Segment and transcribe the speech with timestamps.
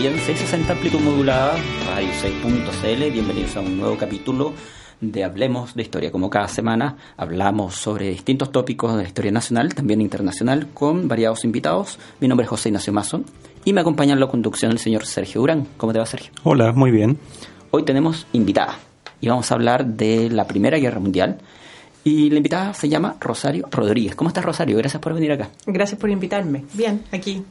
[0.00, 4.54] Bien, 660 amplitud modulada, radio 6.cl, bienvenidos a un nuevo capítulo
[4.98, 6.10] de Hablemos de Historia.
[6.10, 11.44] Como cada semana hablamos sobre distintos tópicos de la historia nacional, también internacional, con variados
[11.44, 11.98] invitados.
[12.18, 13.24] Mi nombre es José Ignacio Mazo
[13.66, 15.66] y me acompaña en la conducción el señor Sergio Durán.
[15.76, 16.32] ¿Cómo te va, Sergio?
[16.44, 17.18] Hola, muy bien.
[17.70, 18.78] Hoy tenemos invitada
[19.20, 21.40] y vamos a hablar de la Primera Guerra Mundial
[22.04, 24.14] y la invitada se llama Rosario Rodríguez.
[24.14, 24.76] ¿Cómo estás, Rosario?
[24.76, 25.50] Gracias por venir acá.
[25.66, 26.64] Gracias por invitarme.
[26.72, 27.44] Bien, aquí.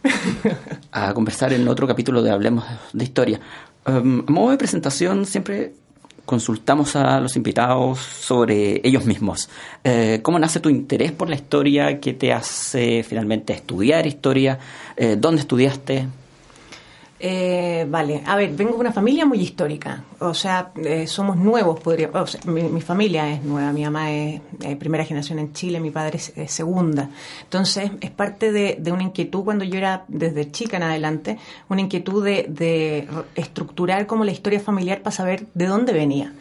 [0.92, 3.40] a conversar en otro capítulo de Hablemos de Historia.
[3.88, 5.74] Um, a modo de presentación, siempre
[6.26, 9.50] consultamos a los invitados sobre ellos mismos.
[9.84, 12.00] Eh, ¿Cómo nace tu interés por la historia?
[12.00, 14.60] ¿Qué te hace finalmente estudiar historia?
[14.96, 16.08] Eh, ¿Dónde estudiaste?
[17.22, 21.78] Eh, vale, a ver, vengo de una familia muy histórica, o sea, eh, somos nuevos,
[21.82, 24.40] podría, o sea, mi, familia es nueva, mi mamá es
[24.80, 27.10] primera generación en Chile, mi padre es, segunda,
[27.44, 32.24] entonces es parte de, una inquietud cuando yo era desde chica en adelante, una inquietud
[32.24, 36.34] de, de estructurar como la historia familiar para saber de dónde venía.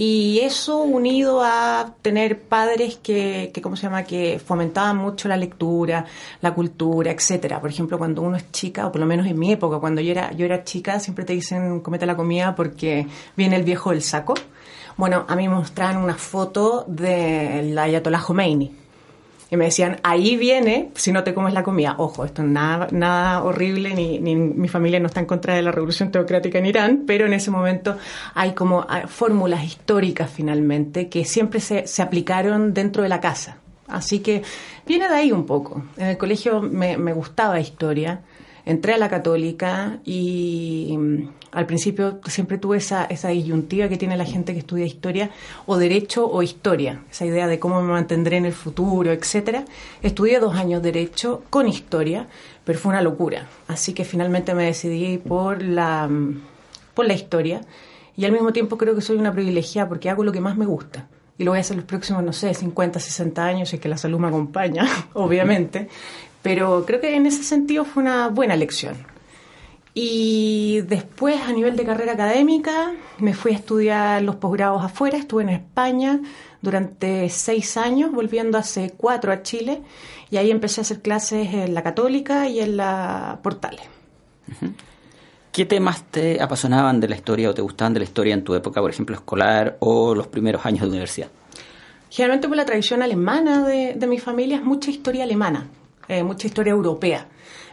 [0.00, 5.36] Y eso unido a tener padres que, que, ¿cómo se llama?, que fomentaban mucho la
[5.36, 6.04] lectura,
[6.40, 7.60] la cultura, etcétera.
[7.60, 10.12] Por ejemplo, cuando uno es chica, o por lo menos en mi época, cuando yo
[10.12, 14.02] era, yo era chica, siempre te dicen comete la comida porque viene el viejo del
[14.02, 14.34] saco.
[14.96, 18.87] Bueno, a mí me mostraban una foto del Ayatollah Khomeini
[19.50, 21.94] y me decían, ahí viene si no te comes la comida.
[21.98, 25.62] Ojo, esto es nada, nada horrible, ni, ni mi familia no está en contra de
[25.62, 27.96] la revolución teocrática en Irán, pero en ese momento
[28.34, 33.56] hay como fórmulas históricas finalmente que siempre se, se aplicaron dentro de la casa.
[33.86, 34.42] Así que
[34.86, 35.82] viene de ahí un poco.
[35.96, 38.20] En el colegio me, me gustaba historia,
[38.66, 40.98] entré a la católica y
[41.52, 45.30] al principio siempre tuve esa, esa disyuntiva que tiene la gente que estudia historia,
[45.66, 49.64] o derecho o historia, esa idea de cómo me mantendré en el futuro, etcétera.
[50.02, 52.26] Estudié dos años derecho con historia,
[52.64, 53.46] pero fue una locura.
[53.66, 56.08] Así que finalmente me decidí por la,
[56.94, 57.62] por la historia
[58.16, 60.66] y al mismo tiempo creo que soy una privilegiada porque hago lo que más me
[60.66, 61.08] gusta.
[61.38, 63.88] Y lo voy a hacer los próximos, no sé, 50, 60 años, si es que
[63.88, 65.88] la salud me acompaña, obviamente.
[66.42, 68.96] Pero creo que en ese sentido fue una buena lección
[69.94, 75.18] y después, a nivel de carrera académica, me fui a estudiar los posgrados afuera.
[75.18, 76.20] Estuve en España
[76.62, 79.82] durante seis años, volviendo hace cuatro a Chile.
[80.30, 83.82] Y ahí empecé a hacer clases en la Católica y en la Portales.
[85.52, 88.54] ¿Qué temas te apasionaban de la historia o te gustaban de la historia en tu
[88.54, 91.28] época, por ejemplo, escolar o los primeros años de universidad?
[92.10, 95.66] Generalmente por la tradición alemana de, mi familia es mucha historia alemana,
[96.06, 97.26] eh, mucha historia europea.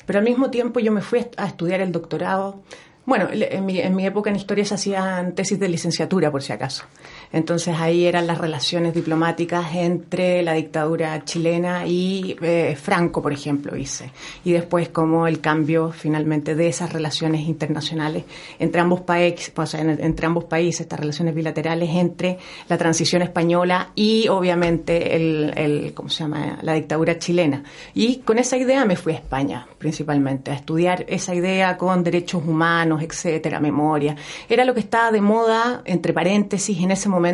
[0.05, 2.61] Pero al mismo tiempo yo me fui a estudiar el doctorado.
[3.05, 6.85] Bueno, en mi, época en historia se hacían tesis de licenciatura, por si acaso.
[7.31, 13.75] Entonces ahí eran las relaciones diplomáticas entre la dictadura chilena y eh, Franco, por ejemplo,
[13.75, 14.11] hice.
[14.43, 18.23] Y después como el cambio finalmente de esas relaciones internacionales
[18.59, 22.37] entre ambos países, o sea, entre ambos países, estas relaciones bilaterales entre
[22.69, 26.59] la transición española y obviamente el, el, ¿cómo se llama?
[26.61, 27.63] la dictadura chilena.
[27.93, 32.43] Y con esa idea me fui a España, principalmente, a estudiar esa idea con derechos
[32.45, 34.15] humanos, etcétera, memoria.
[34.49, 37.24] Era lo que estaba de moda, entre paréntesis, en ese momento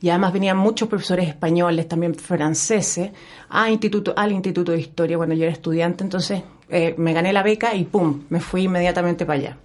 [0.00, 3.10] y además venían muchos profesores españoles, también franceses,
[3.48, 7.42] a instituto, al Instituto de Historia cuando yo era estudiante, entonces eh, me gané la
[7.42, 8.24] beca y ¡pum!
[8.28, 9.56] me fui inmediatamente para allá.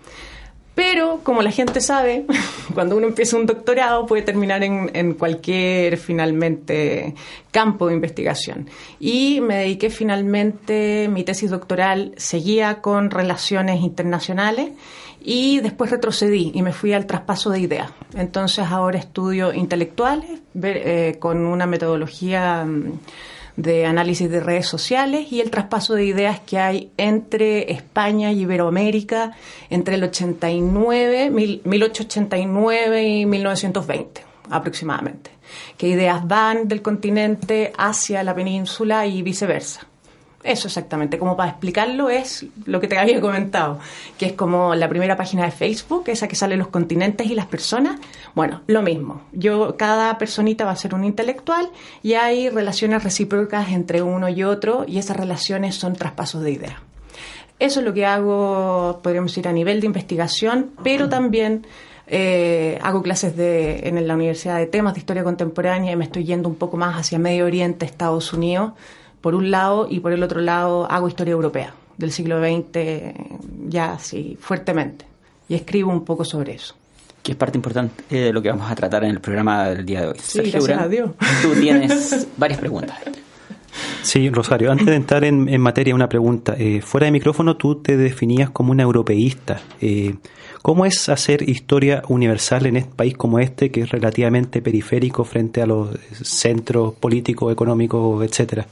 [0.75, 2.25] Pero, como la gente sabe,
[2.73, 7.13] cuando uno empieza un doctorado puede terminar en, en, cualquier, finalmente,
[7.51, 8.69] campo de investigación.
[8.99, 14.71] Y me dediqué finalmente, mi tesis doctoral seguía con relaciones internacionales
[15.23, 17.91] y después retrocedí y me fui al traspaso de ideas.
[18.13, 22.99] Entonces ahora estudio intelectuales eh, con una metodología mm,
[23.55, 28.41] de análisis de redes sociales y el traspaso de ideas que hay entre España y
[28.41, 29.31] Iberoamérica
[29.69, 35.31] entre el 89, 1889 y 1920 aproximadamente.
[35.77, 39.87] ¿Qué ideas van del continente hacia la península y viceversa?
[40.43, 43.79] Eso exactamente, como para explicarlo es lo que te había comentado,
[44.17, 47.45] que es como la primera página de Facebook, esa que sale los continentes y las
[47.45, 47.99] personas.
[48.35, 49.21] Bueno, lo mismo.
[49.31, 51.69] Yo, cada personita va a ser un intelectual
[52.01, 56.75] y hay relaciones recíprocas entre uno y otro y esas relaciones son traspasos de ideas.
[57.59, 61.65] Eso es lo que hago, podríamos decir, a nivel de investigación, pero también
[62.07, 66.25] eh, hago clases de, en la Universidad de Temas de Historia Contemporánea y me estoy
[66.25, 68.73] yendo un poco más hacia Medio Oriente, Estados Unidos
[69.23, 73.15] por un lado, y por el otro lado hago historia europea del siglo XX
[73.69, 75.05] ya así fuertemente.
[75.47, 76.75] Y escribo un poco sobre eso.
[77.21, 80.01] Que es parte importante de lo que vamos a tratar en el programa del día
[80.01, 80.17] de hoy.
[80.21, 81.11] Sí, gracias a Dios.
[81.41, 82.97] Tú tienes varias preguntas.
[84.01, 86.55] Sí, Rosario, antes de entrar en, materia, una pregunta.
[86.57, 89.61] Eh, fuera de micrófono, tú te definías como una europeísta.
[89.79, 90.15] Eh,
[90.61, 95.61] ¿Cómo es hacer historia universal en este país como este, que es relativamente periférico frente
[95.61, 98.67] a los centros políticos, económicos, etcétera?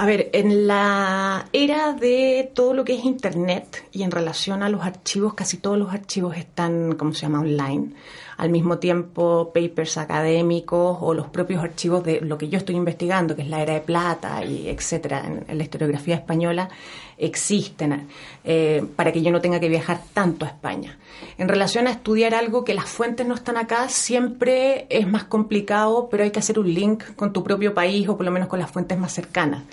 [0.00, 4.70] A ver, en la era de todo lo que es Internet y en relación a
[4.70, 7.92] los archivos, casi todos los archivos están, ¿cómo se llama?, online
[8.40, 13.36] al mismo tiempo papers académicos o los propios archivos de lo que yo estoy investigando,
[13.36, 16.70] que es la era de plata y etcétera, en, la historiografía española,
[17.18, 18.08] existen
[18.42, 20.96] eh, para que yo no tenga que viajar tanto a España.
[21.36, 26.08] En relación a estudiar algo que las fuentes no están acá, siempre es más complicado,
[26.10, 28.58] pero hay que hacer un link con tu propio país o por lo menos con
[28.58, 29.64] las fuentes más cercanas.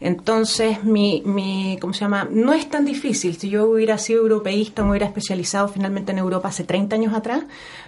[0.00, 2.28] Entonces, mi, mi, ¿cómo se llama?
[2.30, 3.36] No es tan difícil.
[3.36, 7.44] Si yo hubiera sido europeísta, me hubiera especializado finalmente en Europa hace 30 años atrás,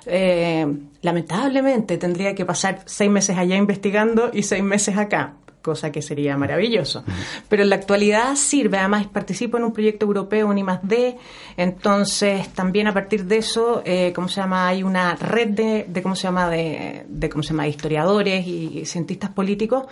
[0.06, 0.66] eh,
[1.02, 5.34] lamentablemente tendría que pasar seis meses allá investigando y seis meses acá
[5.68, 7.04] cosa que sería maravilloso.
[7.48, 11.16] Pero en la actualidad sirve, además participo en un proyecto europeo, un I+D,
[11.56, 14.68] entonces también a partir de eso, eh, ¿cómo se llama?
[14.68, 16.48] Hay una red de, ¿cómo se llama?
[16.48, 17.68] De, ¿cómo se llama?
[17.68, 19.84] historiadores y cientistas políticos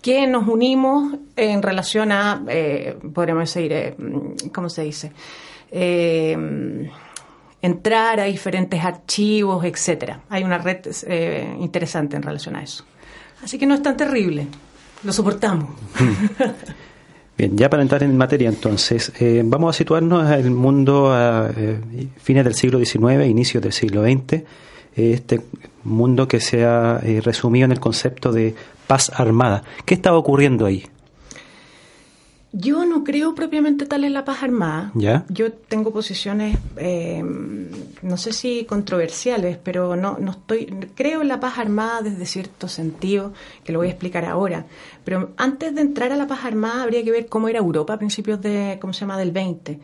[0.00, 3.96] que nos unimos en relación a, eh, podríamos decir, eh,
[4.52, 5.12] ¿cómo se dice?
[5.70, 6.36] Eh,
[7.64, 10.20] entrar a diferentes archivos, etcétera.
[10.28, 12.84] Hay una red eh, interesante en relación a eso.
[13.42, 14.46] Así que no es tan terrible
[15.04, 15.70] lo soportamos.
[17.36, 21.50] Bien, ya para entrar en materia entonces, eh, vamos a situarnos en el mundo a
[21.56, 21.80] eh,
[22.16, 24.44] fines del siglo XIX, inicios del siglo XX, eh,
[24.94, 25.40] este
[25.82, 28.54] mundo que se ha resumido en el concepto de
[28.86, 29.64] paz armada.
[29.84, 30.86] ¿Qué estaba ocurriendo ahí?
[32.56, 34.92] Yo no creo propiamente tal en la paz armada.
[34.94, 35.24] ¿Ya?
[35.28, 37.20] Yo tengo posiciones, eh,
[38.02, 40.66] no sé si controversiales, pero no, no estoy.
[40.94, 43.32] Creo en la paz armada desde cierto sentido,
[43.64, 44.66] que lo voy a explicar ahora.
[45.04, 47.98] Pero antes de entrar a la paz armada, habría que ver cómo era Europa a
[47.98, 49.80] principios de, ¿cómo se llama?, del 20.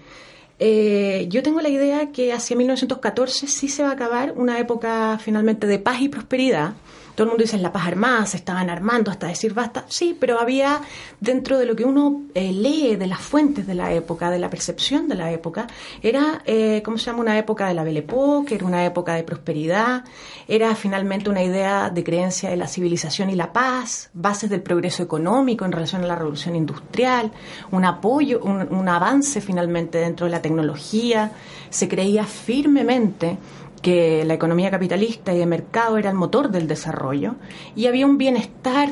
[0.60, 5.18] Eh, yo tengo la idea que hacia 1914 sí se va a acabar una época
[5.18, 6.74] finalmente de paz y prosperidad
[7.20, 9.84] todo el mundo dice la paz armada, se estaban armando hasta decir basta.
[9.88, 10.80] Sí, pero había
[11.20, 14.48] dentro de lo que uno eh, lee de las fuentes de la época, de la
[14.48, 15.66] percepción de la época,
[16.00, 17.20] era, eh, ¿cómo se llama?
[17.20, 20.02] Una época de la Belle Époque, era una época de prosperidad,
[20.48, 25.02] era finalmente una idea de creencia de la civilización y la paz, bases del progreso
[25.02, 27.32] económico en relación a la revolución industrial,
[27.70, 31.32] un apoyo, un, un avance finalmente dentro de la tecnología.
[31.68, 33.36] Se creía firmemente
[33.82, 37.36] que la economía capitalista y de mercado era el motor del desarrollo
[37.74, 38.90] y había un bienestar,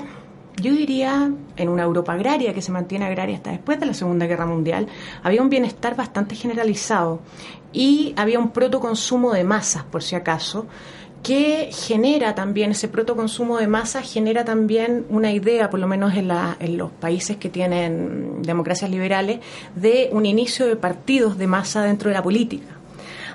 [0.57, 4.27] yo diría, en una Europa agraria que se mantiene agraria hasta después de la Segunda
[4.27, 4.89] Guerra Mundial,
[5.23, 7.21] había un bienestar bastante generalizado
[7.73, 10.67] y había un protoconsumo de masas, por si acaso,
[11.23, 16.31] que genera también, ese protoconsumo de masas genera también una idea, por lo menos en,
[16.61, 19.41] en los países que tienen democracias liberales,
[19.75, 22.69] de un inicio de partidos de masa dentro de la política.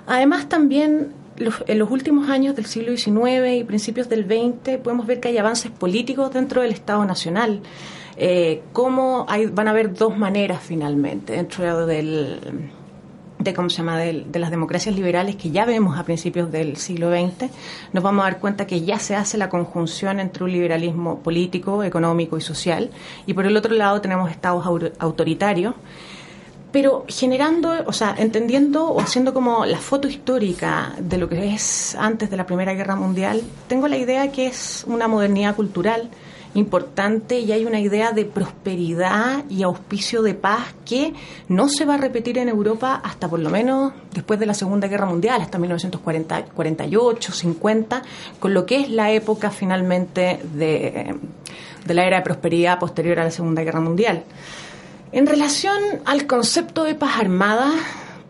[0.08, 5.20] Además, también en los últimos años del siglo XIX y principios del XX podemos ver
[5.20, 7.62] que hay avances políticos dentro del Estado Nacional.
[8.18, 12.70] Eh, cómo hay, van a haber dos maneras finalmente dentro del
[13.44, 17.12] de cómo se llama de, las democracias liberales que ya vemos a principios del siglo
[17.12, 17.50] XX,
[17.92, 21.84] nos vamos a dar cuenta que ya se hace la conjunción entre un liberalismo político,
[21.84, 22.90] económico y social,
[23.26, 24.66] y por el otro lado tenemos estados
[25.00, 25.76] autoritarios
[26.74, 31.94] pero generando, o sea, entendiendo o haciendo como la foto histórica de lo que es
[31.94, 36.10] antes de la Primera Guerra Mundial, tengo la idea que es una modernidad cultural
[36.56, 41.14] importante y hay una idea de prosperidad y auspicio de paz que
[41.48, 44.88] no se va a repetir en Europa hasta por lo menos después de la Segunda
[44.88, 48.02] Guerra Mundial, hasta 1948, 50,
[48.40, 51.16] con lo que es la época finalmente de,
[51.86, 54.24] de la era de prosperidad posterior a la Segunda Guerra Mundial.
[55.14, 57.72] En relación al concepto de paz armada,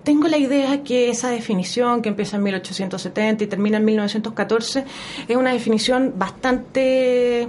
[0.03, 4.83] tengo la idea que esa definición que empieza en 1870 y termina en 1914
[5.29, 7.47] es una definición bastante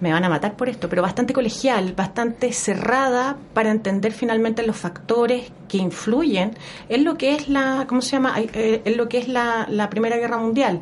[0.00, 4.76] me van a matar por esto, pero bastante colegial, bastante cerrada para entender finalmente los
[4.76, 6.56] factores que influyen
[6.88, 8.34] en lo que es la, ¿cómo se llama?
[8.40, 10.80] Eh, en lo que es la, la Primera Guerra Mundial.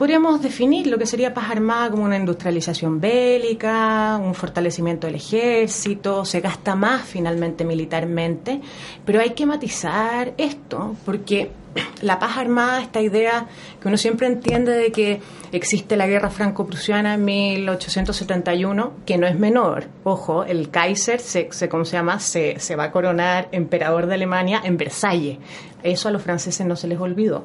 [0.00, 6.24] Podríamos definir lo que sería paz armada como una industrialización bélica, un fortalecimiento del ejército,
[6.24, 8.62] se gasta más finalmente militarmente,
[9.04, 11.50] pero hay que matizar esto, porque
[12.00, 13.46] la paz armada, esta idea
[13.78, 15.20] que uno siempre entiende de que
[15.52, 19.84] existe la guerra franco-prusiana en 1871, que no es menor.
[20.04, 22.20] Ojo, el Kaiser, se, se ¿cómo se llama?
[22.20, 25.36] Se, se va a coronar emperador de Alemania en Versalles.
[25.82, 27.44] Eso a los franceses no se les olvidó.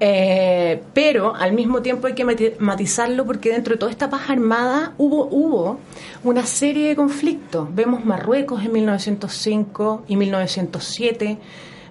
[0.00, 4.94] Eh, pero al mismo tiempo hay que matizarlo porque dentro de toda esta paz armada
[4.96, 5.80] hubo, hubo
[6.24, 7.74] una serie de conflictos.
[7.74, 11.38] Vemos Marruecos en 1905 y 1907.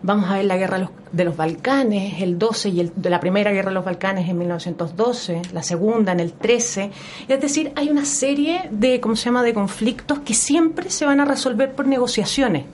[0.04, 3.52] Vamos a ver la guerra de los Balcanes, el 12 y el, de la primera
[3.52, 6.92] guerra de los Balcanes en 1912, la segunda en el 13.
[7.28, 11.20] Es decir, hay una serie de, ¿cómo se llama?, de conflictos que siempre se van
[11.20, 12.66] a resolver por negociaciones.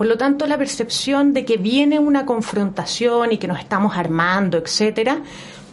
[0.00, 4.56] Por lo tanto, la percepción de que viene una confrontación y que nos estamos armando,
[4.56, 5.20] etcétera,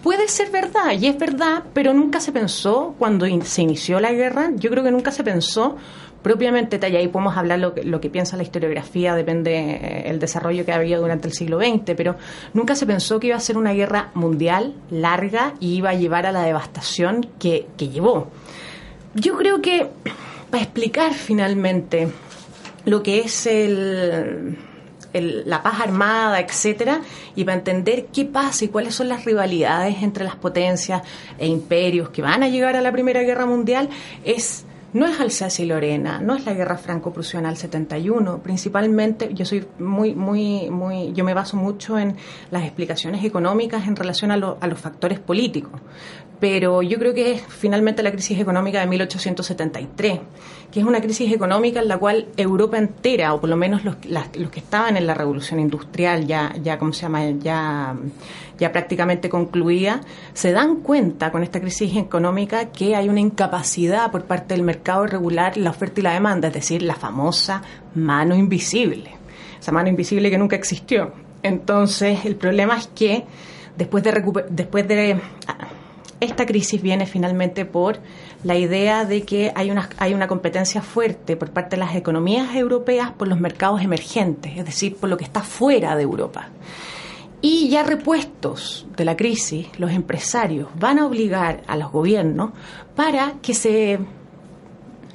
[0.04, 4.52] puede ser verdad, y es verdad, pero nunca se pensó cuando se inició la guerra,
[4.54, 5.78] yo creo que nunca se pensó
[6.22, 10.10] propiamente tal, y ahí podemos hablar lo que, lo que piensa la historiografía, depende eh,
[10.10, 12.18] el desarrollo que ha habido durante el siglo XX, pero
[12.54, 16.26] nunca se pensó que iba a ser una guerra mundial, larga, y iba a llevar
[16.26, 18.28] a la devastación que, que llevó.
[19.14, 19.88] Yo creo que
[20.52, 22.10] para explicar finalmente
[22.88, 24.58] lo que es el,
[25.14, 27.02] la paz armada, etcétera,
[27.36, 31.02] y para entender qué pasa y cuáles son las rivalidades entre las potencias
[31.38, 33.90] e imperios que van a llegar a la Primera Guerra Mundial,
[34.24, 39.44] es no es Alsacia y Lorena, no es la guerra franco-prusiana al 71, principalmente yo
[39.46, 42.16] soy muy, muy, muy, yo me baso mucho en
[42.52, 45.82] las explicaciones económicas en relación a, a los factores políticos,
[46.40, 50.20] pero yo creo que es finalmente la crisis económica de 1873,
[50.72, 53.96] que es una crisis económica en la cual Europa entera, o por lo menos los,
[54.06, 57.30] los que estaban en la revolución industrial, ya, ya ¿cómo se llama?
[57.32, 57.96] ya,
[58.60, 60.02] ya prácticamente concluida,
[60.34, 65.04] se dan cuenta con esta crisis económica que hay una incapacidad por parte del mercado
[65.04, 67.64] de regular la oferta y la demanda, es decir, la famosa
[67.96, 69.12] mano invisible,
[69.60, 71.14] esa mano invisible que nunca existió.
[71.42, 73.26] Entonces, el problema es que
[73.78, 75.20] después de, después de
[76.20, 78.00] esta crisis viene finalmente por
[78.44, 82.56] la idea de que hay una, hay una competencia fuerte por parte de las economías
[82.56, 86.50] europeas por los mercados emergentes, es decir, por lo que está fuera de Europa.
[87.42, 92.52] Y ya repuestos de la crisis, los empresarios van a obligar a los gobiernos
[92.96, 94.00] para que se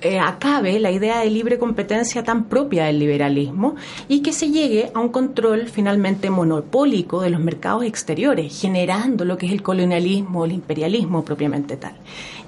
[0.03, 3.77] eh, acabe la idea de libre competencia tan propia del liberalismo
[4.09, 9.39] y que se llegue a un control finalmente monopólico de los mercados exteriores, generando lo
[9.39, 11.95] que es el colonialismo, el imperialismo propiamente tal.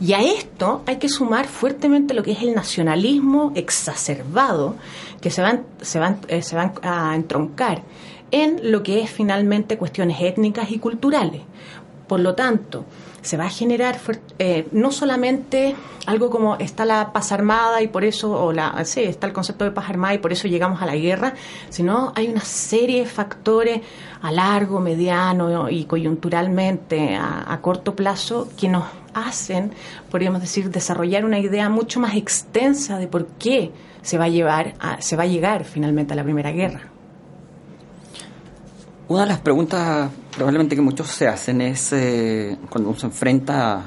[0.01, 4.77] Y a esto hay que sumar fuertemente lo que es el nacionalismo exacerbado
[5.21, 7.83] que se van, se van, eh, se van a entroncar
[8.31, 11.43] en lo que es finalmente cuestiones étnicas y culturales.
[12.07, 12.85] Por lo tanto,
[13.25, 13.99] se va a generar
[14.39, 15.75] eh, no solamente
[16.07, 19.65] algo como está la paz armada y por eso, o la, sí, está el concepto
[19.65, 21.33] de paz armada y por eso llegamos a la guerra,
[21.71, 23.81] sino hay una serie de factores
[24.21, 28.85] a largo, mediano y coyunturalmente a, corto plazo que nos
[29.15, 29.73] hacen,
[30.11, 33.71] podríamos decir, desarrollar una idea mucho más extensa de por qué
[34.03, 36.94] se va a llevar, se va a llegar finalmente a la primera guerra.
[39.07, 43.83] Una de las preguntas probablemente que muchos se hacen es eh, cuando uno se enfrenta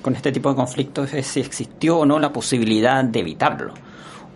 [0.00, 3.74] con este tipo de conflictos es si existió o no la posibilidad de evitarlo.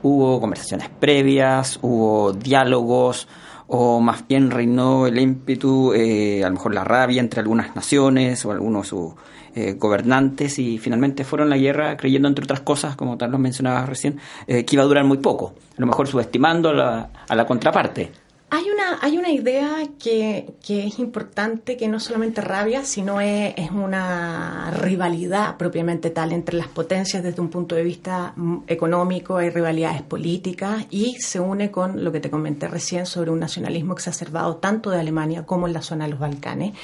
[0.03, 3.29] Hubo conversaciones previas, hubo diálogos
[3.67, 8.45] o más bien reinó el ímpetu, eh, a lo mejor la rabia entre algunas naciones
[8.45, 9.15] o algunos sus
[9.55, 13.89] eh, gobernantes y finalmente fueron la guerra creyendo entre otras cosas, como tal lo mencionabas
[13.89, 18.20] recién, que iba a durar muy poco, a lo mejor subestimando a la contraparte.
[18.53, 23.55] Hay una, hay una idea que, que, es importante, que no solamente rabia, sino es,
[23.57, 29.37] es, una rivalidad propiamente tal entre las potencias desde un punto de vista mm, económico,
[29.37, 33.93] hay rivalidades políticas y se une con lo que te comenté recién sobre un nacionalismo
[33.93, 36.75] exacerbado tanto de Alemania como en la zona de los Balcanes.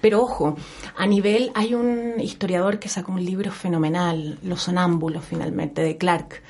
[0.00, 0.56] Pero ojo,
[0.96, 6.42] a nivel, hay un historiador que sacó un libro fenomenal, Los sonámbulos finalmente, de Clark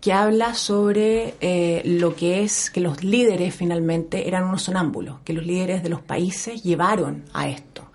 [0.00, 5.34] que habla sobre eh, lo que es que los líderes finalmente eran unos sonámbulos, que
[5.34, 7.90] los líderes de los países llevaron a esto.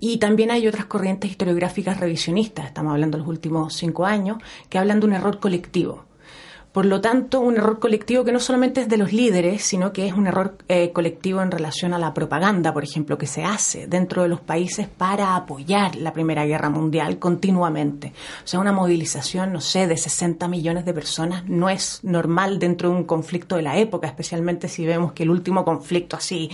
[0.00, 4.38] Y también hay otras corrientes historiográficas revisionistas, estamos hablando de los últimos cinco años,
[4.68, 6.04] que hablan de un error colectivo.
[6.76, 10.06] Por lo tanto, un error colectivo que no solamente es de los líderes, sino que
[10.06, 13.86] es un error eh, colectivo en relación a la propaganda, por ejemplo, que se hace
[13.86, 18.12] dentro de los países para apoyar la Primera Guerra Mundial continuamente.
[18.44, 22.90] O sea, una movilización, no sé, de 60 millones de personas no es normal dentro
[22.90, 26.50] de un conflicto de la época, especialmente si vemos que el último conflicto así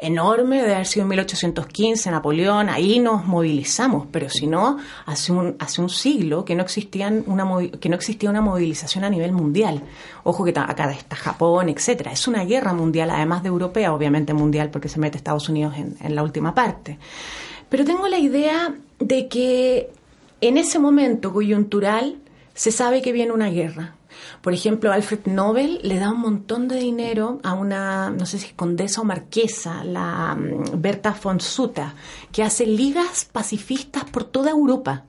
[0.00, 5.56] enorme de haber sido en 1815, Napoleón, ahí nos movilizamos, pero si no, hace un,
[5.58, 7.46] hace un siglo que no, existían una,
[7.80, 9.82] que no existía una movilización a nivel mundial.
[10.24, 12.12] Ojo que acá está Japón, etcétera.
[12.12, 15.96] Es una guerra mundial, además de europea, obviamente mundial, porque se mete Estados Unidos en,
[16.00, 16.98] en la última parte.
[17.68, 19.90] Pero tengo la idea de que
[20.40, 22.16] en ese momento coyuntural
[22.54, 23.97] se sabe que viene una guerra
[24.40, 28.46] por ejemplo, Alfred Nobel le da un montón de dinero a una, no sé si
[28.46, 31.86] es condesa o marquesa, la mm, Berta von Sutter,
[32.32, 35.04] que hace ligas pacifistas por toda Europa.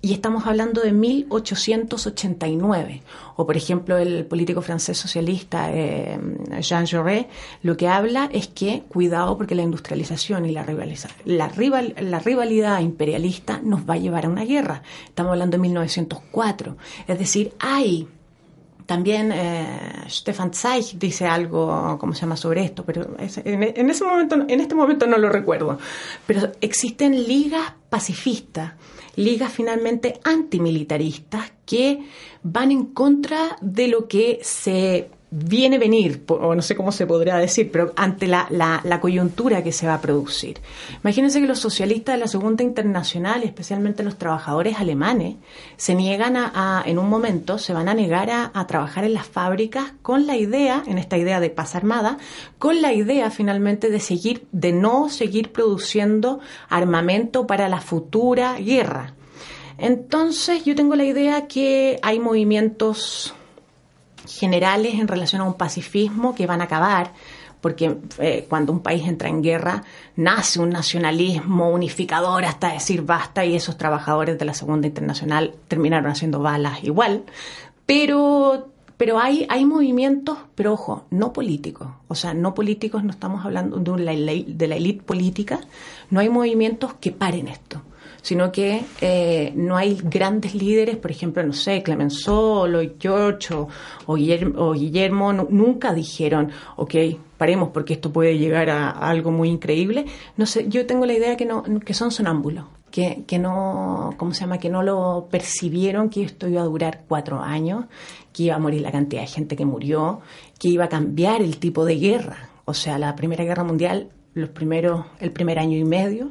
[0.00, 3.02] Y estamos hablando de 1889.
[3.36, 6.18] O, por ejemplo, el político francés socialista eh,
[6.60, 7.26] Jean Jaurès
[7.62, 10.64] lo que habla es que cuidado porque la industrialización y la,
[11.24, 11.52] la,
[12.00, 14.82] la rivalidad imperialista nos va a llevar a una guerra.
[15.06, 16.76] Estamos hablando de 1904.
[17.08, 18.08] Es decir, hay
[18.86, 25.06] también eh, Stefan Zweig dice algo, ¿cómo se llama?, sobre esto, pero en, este momento
[25.06, 25.78] no lo recuerdo.
[26.26, 28.72] Pero existen ligas pacifistas,
[29.16, 32.06] ligas finalmente antimilitaristas que
[32.42, 37.36] van en contra de lo que se viene venir, o no sé cómo se podría
[37.36, 40.60] decir, pero ante la, la, coyuntura que se va a producir.
[41.02, 45.34] Imagínense que los socialistas de la Segunda Internacional, especialmente los trabajadores alemanes,
[45.76, 49.26] se niegan a, en un momento, se van a negar a, a, trabajar en las
[49.26, 52.18] fábricas con la idea, en esta idea de paz armada,
[52.58, 56.38] con la idea finalmente de seguir, de no seguir produciendo
[56.68, 59.14] armamento para la futura guerra.
[59.78, 63.34] Entonces yo tengo la idea que hay movimientos
[64.26, 67.12] generales en relación a un pacifismo que van a acabar,
[67.60, 69.84] porque eh, cuando un país entra en guerra
[70.16, 76.10] nace un nacionalismo unificador hasta decir basta y esos trabajadores de la Segunda Internacional terminaron
[76.10, 77.24] haciendo balas igual,
[77.86, 81.88] pero pero hay, hay movimientos, pero ojo, no políticos.
[82.06, 85.60] O sea, no políticos, no estamos hablando de la, de la élite política,
[86.10, 87.82] no hay movimientos que paren esto
[88.24, 93.54] sino que eh, no hay grandes líderes, por ejemplo, no sé, Clemenceau o George
[94.06, 94.14] o,
[94.72, 96.94] Guillermo, nunca dijeron, ok,
[97.36, 100.06] paremos porque esto puede llegar a, algo muy increíble.
[100.38, 102.64] No sé, yo tengo la idea que, no, que son sonámbulos.
[102.90, 104.56] Que, que, no, ¿cómo se llama?
[104.56, 107.84] Que no lo percibieron que esto iba a durar cuatro años,
[108.32, 110.22] que iba a morir la cantidad de gente que murió,
[110.58, 112.48] que iba a cambiar el tipo de guerra.
[112.64, 116.30] O sea, la Primera Guerra Mundial, los primeros, el primer año y medio,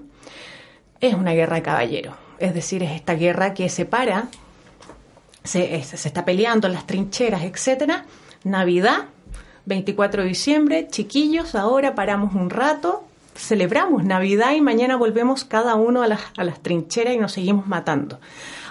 [1.07, 2.15] es una guerra de caballeros.
[2.39, 4.27] Es decir, es esta guerra que separa,
[5.43, 8.05] se, se está peleando en las trincheras, etcétera.
[8.43, 9.05] Navidad,
[9.65, 16.03] 24 de diciembre, chiquillos, ahora paramos un rato, celebramos Navidad y mañana volvemos cada uno
[16.03, 18.19] a las, a las trincheras y nos seguimos matando.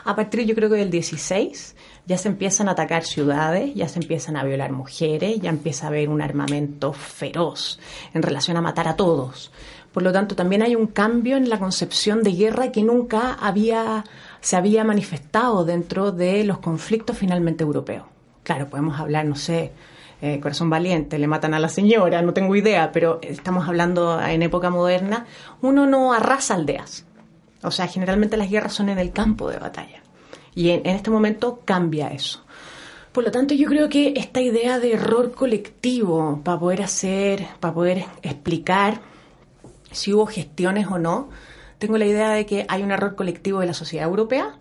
[0.05, 4.01] A partir yo creo que del 16 ya se empiezan a atacar ciudades, ya se
[4.01, 7.79] empiezan a violar mujeres, ya empieza a haber un armamento feroz
[8.13, 9.53] en relación a matar a todos.
[9.93, 14.05] Por lo tanto, también hay un cambio en la concepción de guerra que nunca había,
[14.41, 18.05] se había manifestado dentro de los conflictos finalmente europeos.
[18.43, 19.73] Claro, podemos hablar, no sé,
[20.23, 24.43] eh, Corazón Valiente, le matan a la señora, no tengo idea, pero estamos hablando en
[24.43, 25.27] época moderna,
[25.61, 27.05] uno no arrasa aldeas.
[27.63, 30.03] O sea, generalmente las guerras son en el campo de batalla.
[30.55, 32.45] Y en este momento cambia eso.
[33.13, 37.75] Por lo tanto, yo creo que esta idea de error colectivo para poder hacer, para
[37.75, 39.12] poder explicar
[39.93, 41.29] si hubo gestiones o no,
[41.79, 44.57] tengo la idea de que hay un error colectivo de la sociedad europea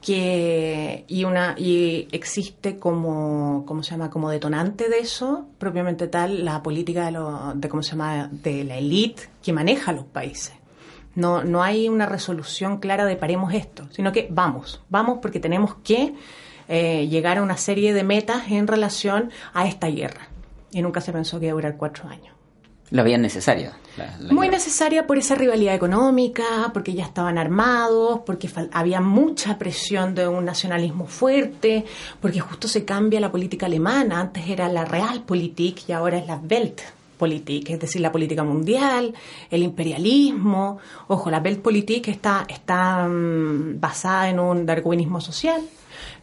[0.00, 6.62] que y una y existe como se llama como detonante de eso propiamente tal la
[6.62, 10.54] política de, lo, de cómo se llama de la élite que maneja los países.
[11.16, 15.74] No no hay una resolución clara de paremos esto sino que vamos vamos porque tenemos
[15.82, 16.14] que
[16.68, 20.28] eh, llegar a una serie de metas en relación a esta guerra.
[20.70, 22.35] Y nunca se pensó que iba a durar cuatro años
[22.90, 23.72] la veían necesaria.
[24.30, 30.28] Muy necesaria por esa rivalidad económica, porque ya estaban armados, porque había mucha presión de
[30.28, 31.84] un nacionalismo fuerte,
[32.20, 34.20] porque justo se cambia la política alemana.
[34.20, 39.14] Antes era la Realpolitik y ahora es la Weltpolitik, es decir, la política mundial,
[39.50, 40.78] el imperialismo.
[41.08, 45.62] Ojo, la Weltpolitik está, está mm, basada en un darwinismo social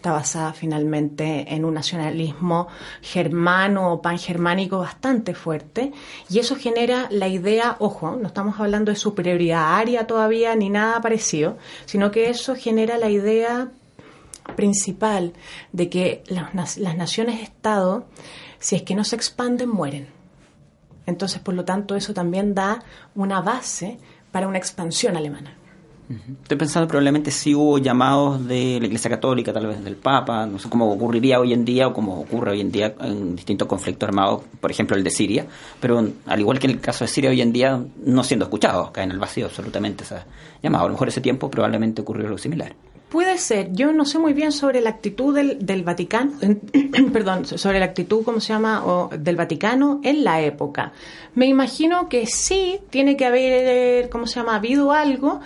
[0.03, 2.67] está basada finalmente en un nacionalismo
[3.01, 5.93] germano o pangermánico bastante fuerte
[6.29, 10.99] y eso genera la idea, ojo, no estamos hablando de superioridad aria todavía ni nada
[10.99, 13.71] parecido, sino que eso genera la idea
[14.57, 15.31] principal
[15.71, 18.05] de que las, las naciones-estado,
[18.59, 20.07] si es que no se expanden, mueren.
[21.05, 22.83] Entonces, por lo tanto, eso también da
[23.15, 23.99] una base
[24.33, 25.62] para una expansión alemana.
[26.41, 30.59] Estoy pensando probablemente si hubo llamados de la Iglesia Católica, tal vez del Papa, no
[30.59, 34.07] sé cómo ocurriría hoy en día o cómo ocurre hoy en día en distintos conflictos
[34.07, 35.45] armados, por ejemplo el de Siria,
[35.79, 38.91] pero al igual que en el caso de Siria hoy en día, no siendo escuchados,
[38.91, 40.25] cae en el vacío absolutamente esa
[40.61, 40.83] llamada.
[40.83, 42.73] A lo mejor ese tiempo probablemente ocurrió algo similar.
[43.13, 43.71] Puede ser.
[43.73, 46.31] Yo no sé muy bien sobre la actitud del, del Vaticano,
[47.13, 50.93] perdón, sobre la actitud, ¿cómo se llama?, o, del Vaticano en la época.
[51.35, 55.41] Me imagino que sí, tiene que haber, ¿cómo se llama?, habido algo,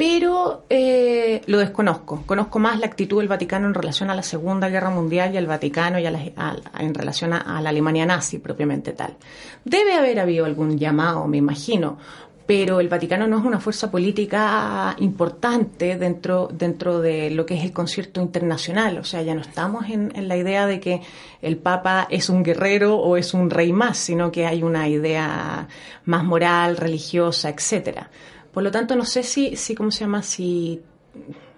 [0.00, 2.22] pero eh, lo desconozco.
[2.24, 5.46] Conozco más la actitud del Vaticano en relación a la Segunda Guerra Mundial y al
[5.46, 9.18] Vaticano y a en relación a, la Alemania nazi propiamente tal.
[9.62, 11.98] Debe haber habido algún llamado, me imagino,
[12.46, 17.64] pero el Vaticano no es una fuerza política importante dentro, dentro de lo que es
[17.64, 18.96] el concierto internacional.
[18.96, 21.02] O sea, ya no estamos en, la idea de que
[21.42, 25.68] el Papa es un guerrero o es un rey más, sino que hay una idea
[26.06, 28.08] más moral, religiosa, etcétera.
[28.52, 30.22] Por lo tanto, no sé si, si ¿cómo se llama?
[30.22, 30.80] Si,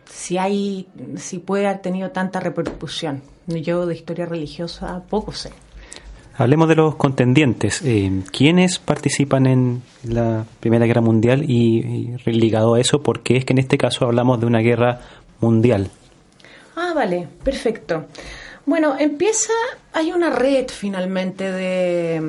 [0.04, 3.22] si hay, si puede haber tenido tanta repercusión.
[3.46, 5.50] Yo de historia religiosa poco sé.
[6.36, 7.82] Hablemos de los contendientes.
[7.84, 13.44] Eh, ¿Quiénes participan en la Primera Guerra Mundial y, ligado a eso, por qué es
[13.44, 15.00] que en este caso hablamos de una guerra
[15.40, 15.90] mundial?
[16.74, 18.06] Ah, vale, perfecto.
[18.64, 19.52] Bueno, empieza,
[19.92, 22.22] hay una red finalmente de,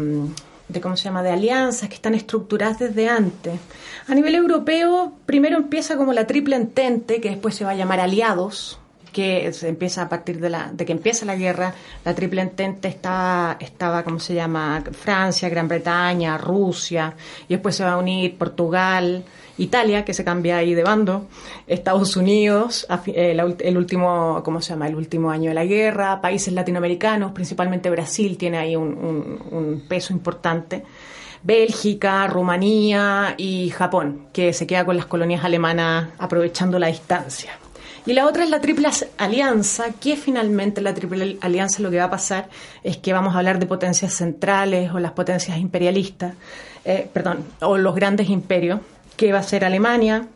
[0.68, 3.60] de, ¿cómo se llama?, de alianzas que están estructuradas desde antes.
[4.08, 8.00] A nivel europeo, primero empieza como la triple entente, que después se va a llamar
[8.00, 8.80] aliados,
[9.14, 11.74] que se empieza a partir de, la, de que empieza la guerra,
[12.04, 14.84] la triple entente estaba, estaba, ¿cómo se llama?
[14.92, 17.14] Francia, Gran Bretaña, Rusia,
[17.48, 19.24] y después se va a unir Portugal,
[19.58, 21.28] Italia, que se cambia ahí de bando,
[21.68, 24.88] Estados Unidos, eh, el último, ¿cómo se llama?
[24.88, 30.84] El último año de la guerra, países latinoamericanos, principalmente Brasil tiene ahí un, peso importante.
[31.44, 37.52] Bélgica, Rumanía y Japón, que se queda con las colonias alemanas aprovechando la distancia.
[38.06, 38.88] Y la otra es la Triple
[39.18, 42.50] Alianza, que finalmente la Triple Alianza lo que va a pasar
[42.82, 46.34] es que vamos a hablar de potencias centrales o las potencias imperialistas,
[46.86, 48.80] eh, perdón, o los grandes imperios,
[49.18, 50.28] que va a ser Alemania,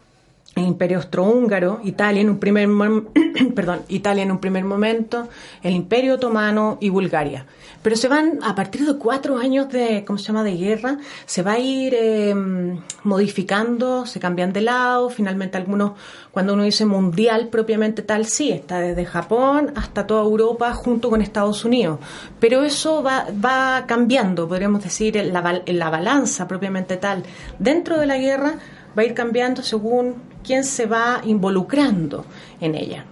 [0.58, 2.68] el Imperio Austrohúngaro, Italia en un primer
[3.56, 5.28] perdón, Italia en un primer momento,
[5.64, 7.46] el Imperio Otomano y Bulgaria.
[7.82, 10.44] Pero se van a partir de cuatro años de ¿cómo se llama?
[10.44, 15.94] de guerra, se va a ir em, modificando, se cambian de lado, finalmente algunos
[16.32, 21.22] cuando uno dice mundial propiamente tal, sí, está desde Japón hasta toda Europa junto con
[21.22, 22.00] Estados Unidos.
[22.40, 27.24] Pero eso va, va cambiando, podríamos decir, la, la balanza propiamente tal
[27.60, 28.56] dentro de la guerra
[28.98, 32.26] va a ir cambiando según quién se va involucrando
[32.60, 33.06] en ella.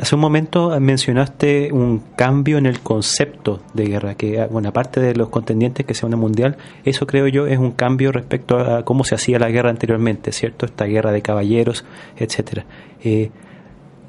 [0.00, 5.14] Hace un momento mencionaste un cambio en el concepto de guerra, que bueno, aparte de
[5.14, 9.04] los contendientes que sea una mundial, eso creo yo es un cambio respecto a cómo
[9.04, 10.64] se hacía la guerra anteriormente, ¿cierto?
[10.64, 11.84] Esta guerra de caballeros,
[12.16, 12.64] etcétera.
[13.04, 13.30] Eh,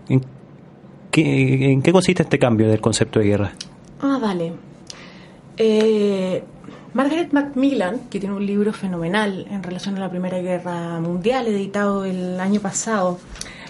[0.08, 0.21] ¿en,
[1.12, 3.52] qué, ¿En qué consiste este cambio del concepto de guerra?
[3.99, 4.54] Ah, vale.
[5.58, 6.43] Eh,
[6.93, 12.06] Margaret Macmillan, que tiene un libro fenomenal en relación a la Primera Guerra Mundial, editado
[12.06, 13.19] el año pasado,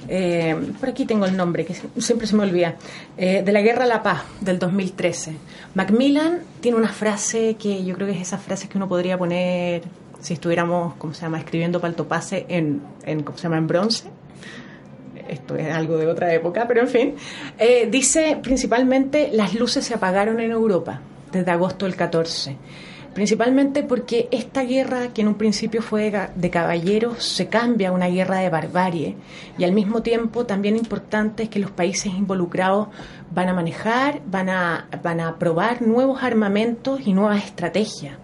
[0.09, 2.75] eh, por aquí tengo el nombre, que siempre se me olvida,
[3.17, 5.37] eh, de la Guerra a la Paz del 2013.
[5.73, 9.83] Macmillan tiene una frase que yo creo que es esa frase que uno podría poner
[10.19, 14.09] si estuviéramos, ¿cómo se llama?, escribiendo paltopase en, en ¿cómo se llama?, en bronce.
[15.29, 17.15] Esto es algo de otra época, pero en fin.
[17.57, 20.99] Eh, dice principalmente, las luces se apagaron en Europa
[21.31, 22.57] desde agosto del 14
[23.13, 28.07] principalmente porque esta guerra, que en un principio fue de caballeros, se cambia a una
[28.07, 29.15] guerra de barbarie
[29.57, 32.87] y al mismo tiempo también importante es que los países involucrados
[33.31, 38.17] van a manejar, van a, van a probar nuevos armamentos y nuevas estrategias.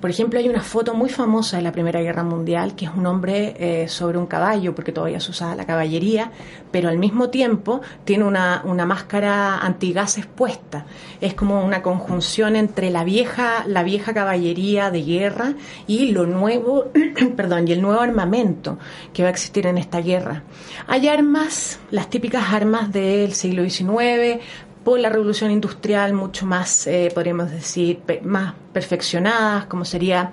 [0.00, 3.06] Por ejemplo, hay una foto muy famosa de la Primera Guerra Mundial que es un
[3.06, 6.32] hombre eh, sobre un caballo, porque todavía se usaba la caballería,
[6.70, 10.86] pero al mismo tiempo tiene una, una máscara antigases puesta.
[11.20, 15.52] Es como una conjunción entre la vieja, la vieja caballería de guerra
[15.86, 16.86] y lo nuevo,
[17.36, 18.78] perdón, y el nuevo armamento
[19.12, 20.44] que va a existir en esta guerra.
[20.86, 24.40] Hay armas, las típicas armas del siglo XIX,
[24.84, 30.32] por la revolución industrial mucho más, eh, podríamos decir, más perfeccionadas, como sería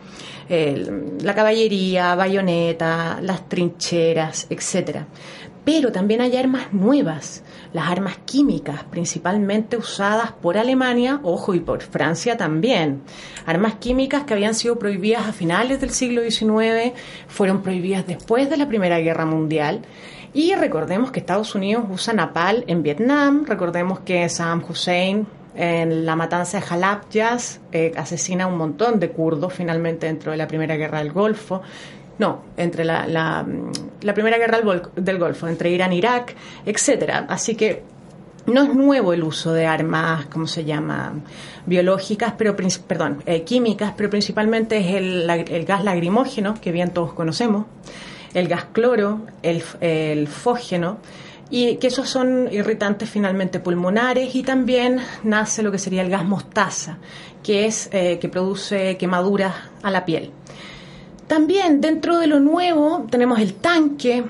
[0.49, 5.05] la caballería, bayoneta, las trincheras, etcétera.
[5.67, 11.81] Pero también hay armas nuevas, las armas químicas, principalmente usadas por Alemania, ojo, y por
[11.81, 13.01] Francia también.
[13.45, 16.93] Armas químicas que habían sido prohibidas a finales del siglo XIX,
[17.27, 19.81] fueron prohibidas después de la Primera Guerra Mundial.
[20.37, 26.15] Y recordemos que Estados Unidos usa napal en Vietnam, recordemos que Saddam Hussein en la
[26.15, 30.77] matanza de Halabjas eh, asesina a un montón de kurdos finalmente dentro de la Primera
[30.77, 31.63] Guerra del Golfo.
[32.19, 34.59] No, entre la, la, Primera Guerra
[34.95, 36.35] del, Golfo, entre Irán e Irak,
[36.67, 37.25] etcétera.
[37.27, 37.81] Así que
[38.45, 41.13] no es nuevo el uso de armas, ¿cómo se llama?
[41.65, 47.13] Biológicas, pero, perdón, eh, químicas, pero principalmente es el, el, gas lagrimógeno, que bien todos
[47.13, 47.65] conocemos,
[48.37, 50.99] el gas cloro, el, fógeno,
[51.49, 56.23] y que esos son irritantes finalmente pulmonares y también nace lo que sería el gas
[56.23, 56.99] mostaza,
[57.41, 60.29] que es eh, que produce quemaduras a la piel.
[61.25, 64.23] También dentro de lo nuevo tenemos el tanque,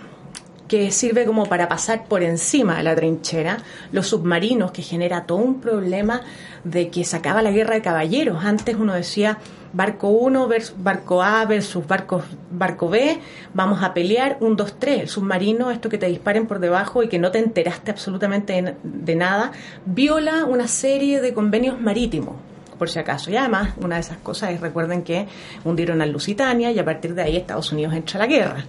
[0.70, 3.58] que sirve como para pasar por encima de la trinchera,
[3.92, 6.22] los submarinos, que genera todo un problema
[6.64, 8.44] de que se acaba la guerra de caballeros.
[8.44, 9.38] Antes uno decía
[9.78, 13.20] barco 1 versus barco A versus barco, barco B,
[13.54, 15.02] vamos a pelear, un, dos, tres.
[15.02, 19.16] El submarino, esto que te disparen por debajo y que no te enteraste absolutamente de
[19.16, 19.52] nada,
[19.86, 22.36] viola una serie de convenios marítimos
[22.80, 23.30] por si acaso.
[23.30, 25.28] Y además, una de esas cosas es, recuerden que
[25.64, 28.66] hundieron a Lusitania y a partir de ahí Estados Unidos entra a la guerra.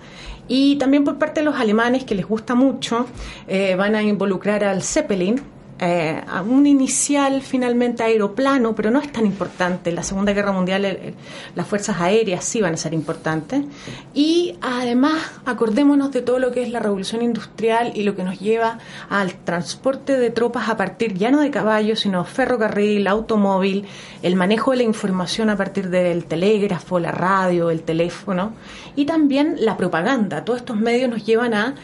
[0.47, 3.07] Y también por parte de los alemanes, que les gusta mucho,
[3.47, 5.41] eh, van a involucrar al Zeppelin,
[5.81, 9.91] eh, un inicial finalmente aeroplano, pero no es tan importante.
[9.91, 11.15] En la Segunda Guerra Mundial
[11.55, 13.65] las fuerzas aéreas sí van a ser importantes.
[14.15, 18.41] Y además, acordémonos de todo lo que es la revolución industrial y lo que nos
[18.41, 23.87] lleva al transporte de tropas a partir ya no de caballos, sino ferrocarril, automóvil,
[24.23, 28.53] el manejo de la información a partir del telégrafo, la radio, el teléfono
[28.97, 30.45] y también la propaganda.
[30.45, 31.75] Todos estos medios nos llevan a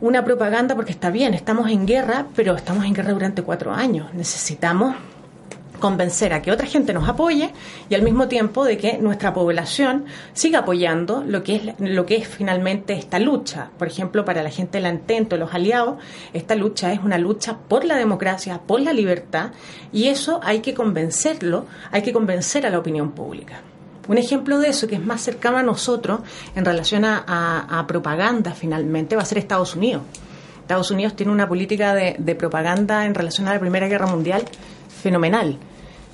[0.00, 4.12] una propaganda porque está bien, estamos en guerra, pero estamos en guerra durante cuatro años.
[4.14, 4.94] Necesitamos
[5.78, 7.50] convencer a que otra gente nos apoye
[7.88, 12.16] y al mismo tiempo de que nuestra población siga apoyando lo que es lo que
[12.16, 13.70] es finalmente esta lucha.
[13.78, 15.98] Por ejemplo, para la gente del Antento, los aliados,
[16.32, 19.52] esta lucha es una lucha por la democracia, por la libertad
[19.92, 23.60] y eso hay que convencerlo, hay que convencer a la opinión pública.
[24.08, 26.20] Un ejemplo de eso que es más cercano a nosotros
[26.54, 30.02] en relación a, propaganda finalmente va a ser Estados Unidos.
[30.60, 34.44] Estados Unidos tiene una política de, propaganda en relación a la Primera Guerra Mundial
[35.02, 35.58] fenomenal.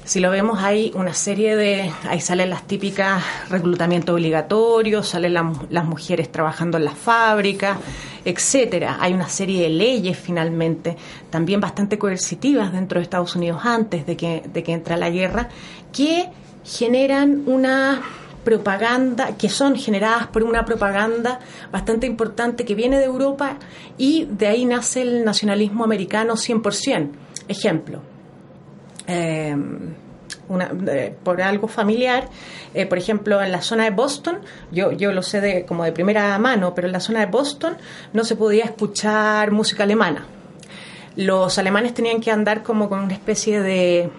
[0.05, 1.93] Si lo vemos, hay una serie de.
[2.09, 7.79] Ahí salen las típicas reclutamiento obligatorio, salen las mujeres trabajando en las fábricas,
[8.25, 8.99] etcétera.
[9.01, 10.97] Hay una serie de leyes, finalmente,
[11.31, 15.49] también bastante coercitivas dentro de Estados Unidos antes de que, de que entra la guerra,
[15.93, 16.31] que
[16.65, 18.03] generan una
[18.45, 21.39] propaganda, que son generadas por una propaganda
[21.71, 23.57] bastante importante que viene de Europa
[23.99, 27.11] y de ahí nace el nacionalismo americano 100%.
[27.49, 28.01] Ejemplo,
[29.07, 29.57] eh,
[31.23, 32.29] por algo familiar,
[32.75, 35.93] eh, por ejemplo, en la zona de Boston, yo, yo lo sé de, como de
[35.93, 37.77] primera mano, pero en la zona de Boston
[38.13, 40.27] no se podía escuchar música alemana.
[41.17, 44.11] Los alemanes tenían que andar como con una especie de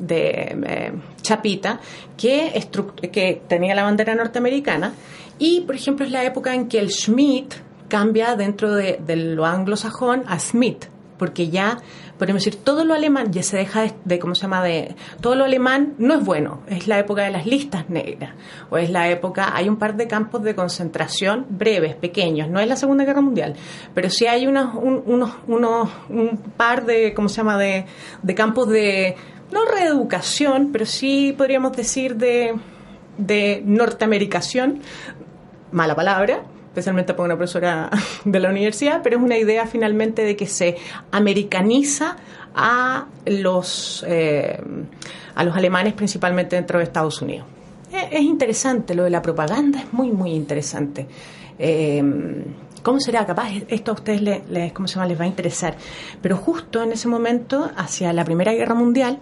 [0.00, 1.80] de eh, chapita
[2.16, 2.68] que,
[3.12, 4.92] que tenía la bandera norteamericana
[5.40, 7.54] y, por ejemplo, es la época en que el Schmidt
[7.88, 10.84] cambia dentro de, lo anglosajón a Smith,
[11.18, 11.78] porque ya,
[12.18, 15.44] podemos decir, todo lo alemán ya se deja de, ¿cómo se llama?, de, todo lo
[15.44, 18.34] alemán no es bueno, es la época de las listas negras,
[18.70, 22.68] o es la época, hay un par de campos de concentración breves, pequeños, no es
[22.68, 23.54] la Segunda Guerra Mundial,
[23.94, 27.86] pero sí hay unos, unos, unos, un par de, ¿cómo se llama?, de,
[28.22, 29.16] de campos de
[29.52, 32.54] no reeducación, pero sí podríamos decir de,
[33.18, 34.80] de norteamericación,
[35.72, 37.90] mala palabra, especialmente por una profesora
[38.24, 40.76] de la universidad, pero es una idea finalmente de que se
[41.10, 42.16] americaniza
[42.54, 44.60] a los, eh,
[45.34, 47.46] a los alemanes principalmente dentro de Estados Unidos.
[47.92, 51.08] Es, interesante lo de la propaganda, es muy, muy interesante.
[51.58, 52.02] Eh,
[52.82, 53.26] ¿Cómo será?
[53.26, 55.06] Capaz esto a ustedes les, ¿cómo se llama?
[55.06, 55.76] les va a interesar.
[56.22, 59.18] Pero justo en ese momento, hacia la Primera Guerra Mundial,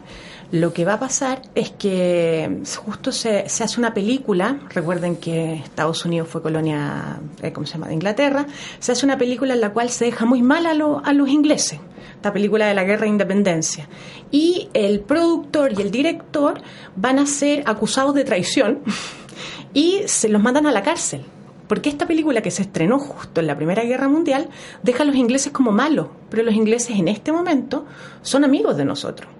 [0.52, 6.04] lo que va a pasar es que justo se, hace una película, recuerden que Estados
[6.04, 8.46] Unidos fue colonia, eh, ¿cómo se llama?, de Inglaterra,
[8.78, 11.80] se hace una película en la cual se deja muy mal a, a los ingleses,
[12.14, 13.88] esta película de la Guerra de Independencia.
[14.30, 16.60] Y el productor y el director
[16.94, 18.82] van a ser acusados de traición
[19.74, 21.24] y se los mandan a la cárcel
[21.68, 24.48] porque esta película que se estrenó justo en la Primera Guerra Mundial
[24.82, 27.84] deja a los ingleses como malos, pero los ingleses en este momento
[28.22, 29.30] son amigos de nosotros.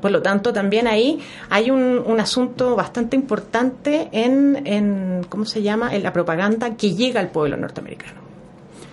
[0.00, 5.94] Por lo tanto, también ahí hay un, asunto bastante importante en, en, ¿cómo se llama?,
[5.94, 8.20] en la propaganda que llega al pueblo norteamericano.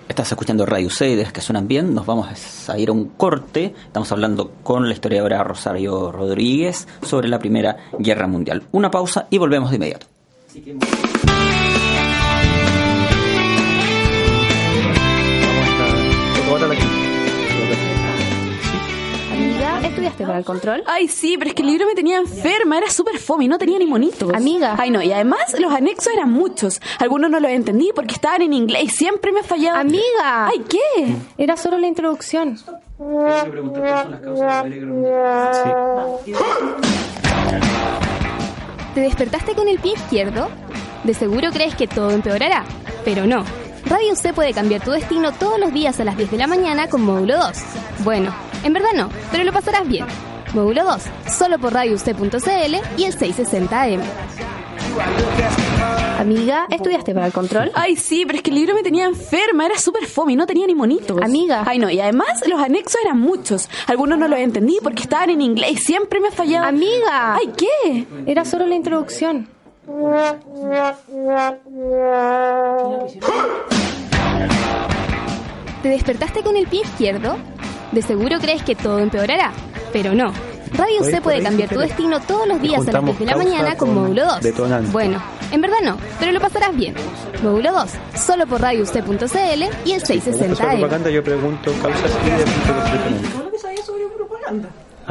[0.08, 1.94] Estás escuchando Radio Ceides que suenan bien.
[1.94, 3.74] Nos vamos a ir a un corte.
[3.86, 8.64] Estamos hablando con la historiadora Rosario Rodríguez sobre la Primera Guerra Mundial.
[8.72, 10.08] Una pausa y volvemos de inmediato.
[20.00, 20.84] ¿Estudiaste para el control?
[20.86, 23.78] Ay, sí, pero es que el libro me tenía enferma, era súper fome, no tenía
[23.78, 24.34] ni monitos.
[24.34, 24.76] Amiga.
[24.78, 26.82] Ay, no, y además los anexos eran muchos.
[27.00, 29.80] Algunos no los entendí porque estaban en inglés y siempre me fallaba.
[29.80, 30.48] Amiga.
[30.48, 31.16] Ay, ¿qué?
[31.38, 32.58] Era solo la introducción.
[38.94, 40.50] ¿Te despertaste con el pie izquierdo?
[41.04, 42.66] De seguro crees que todo empeorará,
[43.06, 43.46] pero no.
[43.86, 46.90] Radio C puede cambiar tu destino todos los días a las 10 de la mañana
[46.90, 47.58] con módulo 2.
[48.04, 50.06] Bueno, en verdad no, pero lo pasarás bien.
[50.54, 54.02] Módulo 2, solo por radioc.cl y el 660M.
[56.20, 57.72] Amiga, ¿estudiaste para el control?
[57.76, 60.68] Ay, sí, pero es que el libro me tenía enferma, era súper fome, no tenía
[60.68, 61.22] ni monitos.
[61.22, 61.64] Amiga.
[61.66, 63.70] Ay, no, y además los anexos eran muchos.
[63.88, 66.68] Algunos no los entendí porque estaban en inglés y siempre me fallaba.
[66.68, 67.36] Amiga.
[67.36, 68.06] Ay, ¿qué?
[68.26, 69.48] Era solo la introducción.
[75.82, 77.38] ¿Te despertaste con el pie izquierdo?
[77.92, 79.52] De seguro crees que todo empeorará,
[79.92, 80.32] pero no.
[80.74, 83.76] Radio C puede cambiar tu destino todos los días a las 10 de la mañana
[83.76, 84.92] con módulo 2.
[84.92, 85.22] Bueno,
[85.52, 86.94] en verdad no, pero lo pasarás bien.
[87.42, 90.56] Módulo 2, solo por radioc.cl y el 660M.
[90.56, 92.30] propaganda yo pregunto causas y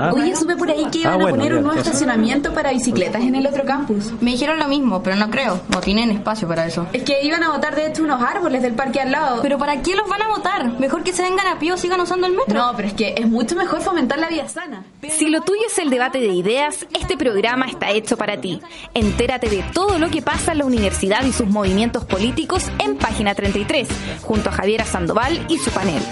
[0.01, 3.21] Ah, Oye, supe por ahí que iban Ah, a poner un nuevo estacionamiento para bicicletas
[3.23, 4.13] en el otro campus.
[4.21, 5.61] Me dijeron lo mismo, pero no creo.
[5.71, 6.87] No tienen espacio para eso.
[6.93, 9.43] Es que iban a botar de hecho unos árboles del parque al lado.
[9.43, 10.79] ¿Pero para qué los van a votar?
[10.79, 12.55] Mejor que se vengan a pie o sigan usando el metro.
[12.55, 14.85] No, pero es que es mucho mejor fomentar la vida sana.
[15.11, 18.61] Si lo tuyo es el debate de ideas, este programa está hecho para ti.
[18.95, 23.35] Entérate de todo lo que pasa en la universidad y sus movimientos políticos en página
[23.35, 23.89] 33,
[24.23, 26.03] junto a Javiera Sandoval y su panel.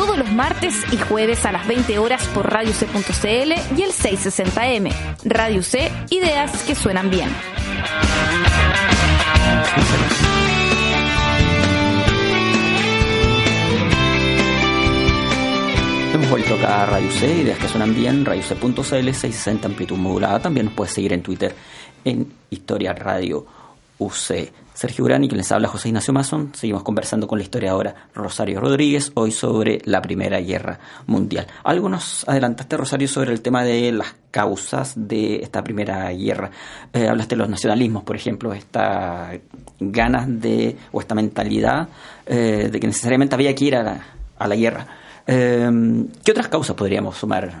[0.00, 4.90] Todos los martes y jueves a las 20 horas por Radio C.cl y el 660M.
[5.24, 7.28] Radio C, ideas que suenan bien.
[16.14, 20.40] Hemos vuelto acá a Radio C, ideas que suenan bien, radioc.cl, 660 amplitud modulada.
[20.40, 21.54] También nos puedes seguir en Twitter
[22.06, 23.44] en Historia Radio
[23.98, 24.50] UC.
[24.80, 26.52] Sergio Urani, quien les habla José Ignacio Mason.
[26.54, 31.46] Seguimos conversando con la historiadora Rosario Rodríguez, hoy sobre la Primera Guerra Mundial.
[31.64, 36.50] Algo nos adelantaste, Rosario, sobre el tema de las causas de esta Primera Guerra.
[36.94, 39.32] Eh, hablaste de los nacionalismos, por ejemplo, esta
[39.78, 41.90] ganas de, o esta mentalidad
[42.24, 44.00] eh, de que necesariamente había que ir a la,
[44.38, 44.86] a la guerra.
[45.26, 47.52] Eh, ¿Qué otras causas podríamos sumar?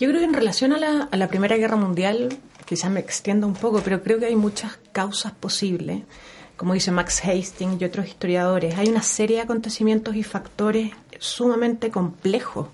[0.00, 2.30] Yo creo que en relación a la, a la Primera Guerra Mundial,
[2.70, 6.04] quizás me extienda un poco, pero creo que hay muchas causas posibles.
[6.56, 11.90] Como dice Max Hastings y otros historiadores, hay una serie de acontecimientos y factores sumamente
[11.90, 12.68] complejos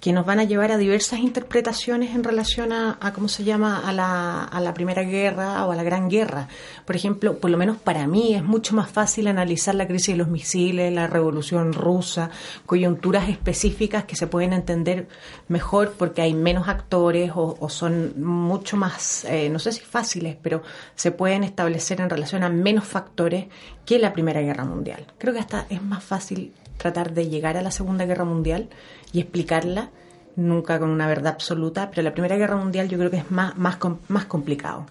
[0.00, 3.82] que nos van a llevar a diversas interpretaciones en relación a, a cómo se llama
[3.86, 6.48] a la, a la Primera Guerra o a la Gran Guerra.
[6.86, 10.16] Por ejemplo, por lo menos para mí es mucho más fácil analizar la crisis de
[10.16, 12.30] los misiles, la Revolución Rusa,
[12.64, 15.06] coyunturas específicas que se pueden entender
[15.48, 20.62] mejor porque hay menos actores o, son mucho más, eh, no sé si fáciles, pero
[20.94, 23.46] se pueden establecer en relación a menos factores
[23.84, 25.06] que la Primera Guerra Mundial.
[25.18, 28.70] Creo que hasta es más fácil tratar de llegar a la Segunda Guerra Mundial
[29.12, 29.90] y explicarla,
[30.34, 33.56] nunca con una verdad absoluta, pero la Primera Guerra Mundial yo creo que es más,
[33.58, 34.86] más, más complicado.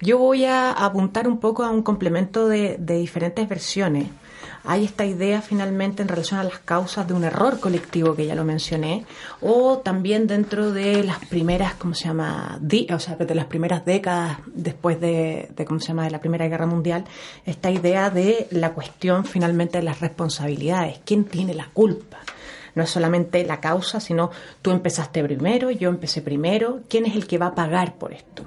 [0.00, 4.08] Yo voy a apuntar un poco a un complemento de, de diferentes versiones.
[4.66, 8.34] Hay esta idea finalmente en relación a las causas de un error colectivo que ya
[8.34, 9.04] lo mencioné,
[9.42, 12.58] o también dentro de las primeras, ¿cómo se llama?
[12.60, 16.20] Di- o sea, de las primeras décadas después de, de, ¿cómo se llama?, de la
[16.20, 17.04] Primera Guerra Mundial,
[17.44, 20.98] esta idea de la cuestión finalmente de las responsabilidades.
[21.04, 22.18] ¿Quién tiene la culpa?
[22.74, 24.30] No es solamente la causa, sino
[24.62, 28.44] tú empezaste primero, yo empecé primero, ¿quién es el que va a pagar por esto?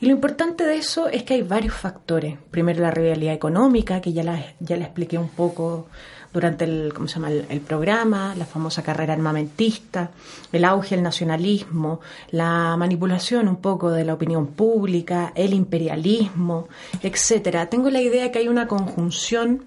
[0.00, 2.36] Y lo importante de eso es que hay varios factores.
[2.50, 5.86] Primero la realidad económica, que ya la, ya la expliqué un poco
[6.32, 7.30] durante el, ¿cómo se llama?
[7.30, 10.10] el, el programa, la famosa carrera armamentista,
[10.52, 12.00] el auge del nacionalismo,
[12.32, 16.68] la manipulación un poco de la opinión pública, el imperialismo,
[17.02, 17.66] etcétera.
[17.66, 19.64] Tengo la idea que hay una conjunción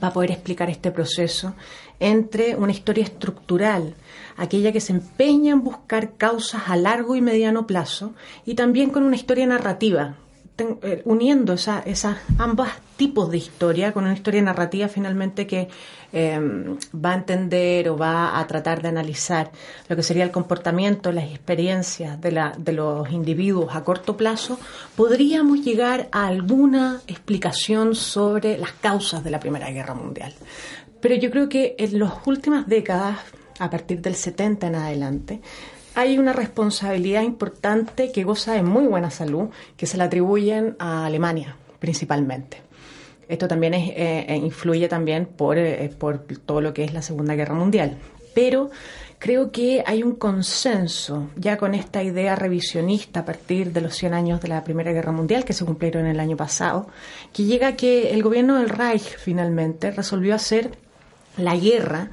[0.00, 1.54] para poder explicar este proceso
[2.00, 3.94] entre una historia estructural,
[4.36, 9.02] aquella que se empeña en buscar causas a largo y mediano plazo, y también con
[9.02, 10.16] una historia narrativa,
[10.56, 15.68] eh, uniendo esa, esas ambas tipos de historia con una historia narrativa finalmente que
[16.12, 16.38] eh,
[16.94, 19.50] va a entender o va a tratar de analizar
[19.88, 24.56] lo que sería el comportamiento, las experiencias de los individuos a corto plazo,
[24.94, 30.32] podríamos llegar a alguna explicación sobre las causas de la Primera Guerra Mundial.
[31.04, 33.18] Pero yo creo que en las últimas décadas,
[33.58, 35.40] a partir del 70 en adelante,
[35.94, 41.04] hay una responsabilidad importante que goza de muy buena salud, que se la atribuyen a
[41.04, 42.62] Alemania principalmente.
[43.28, 43.92] Esto también eh,
[44.26, 47.98] eh, influye también por, eh, por todo lo que es la Segunda Guerra Mundial.
[48.34, 48.70] Pero
[49.18, 54.14] creo que hay un consenso ya con esta idea revisionista a partir de los 100
[54.14, 56.86] años de la Primera Guerra Mundial que se cumplieron el año pasado,
[57.34, 60.82] que llega a que el gobierno del Reich finalmente resolvió hacer
[61.36, 62.10] la guerra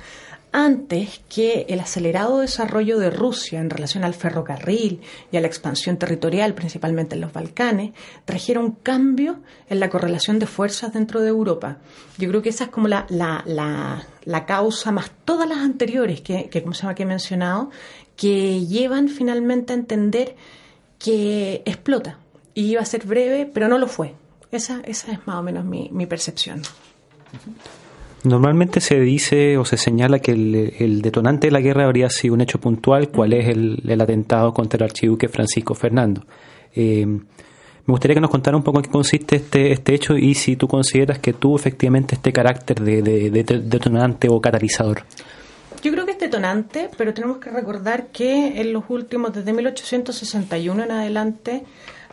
[0.52, 5.02] antes que el acelerado desarrollo de Rusia en relación al ferrocarril
[5.32, 7.94] y a la expansión territorial, principalmente en los Balcanes,
[8.26, 11.78] trajera un cambio en la correlación de fuerzas dentro de Europa.
[12.18, 13.44] Yo creo que esa es como la, la,
[14.26, 17.70] la, causa, más todas las anteriores que, que, se llama, que he mencionado,
[18.18, 20.36] que llevan finalmente a entender
[21.00, 22.18] que explota.
[22.54, 24.16] Y iba a ser breve, pero no lo fue.
[24.52, 26.62] Esa, esa es más o menos mi, mi percepción.
[28.24, 32.42] Normalmente se dice o se señala que el, detonante de la guerra habría sido un
[32.42, 36.24] hecho puntual, cuál es el, atentado contra el archiduque Francisco Fernando.
[36.76, 40.36] Eh, me gustaría que nos contara un poco en qué consiste este, este hecho y
[40.36, 43.02] si tú consideras que tuvo efectivamente este carácter de,
[43.32, 45.04] detonante o catalizador.
[45.82, 50.84] Yo creo que es detonante, pero tenemos que recordar que en los últimos, desde 1861
[50.84, 51.64] en adelante,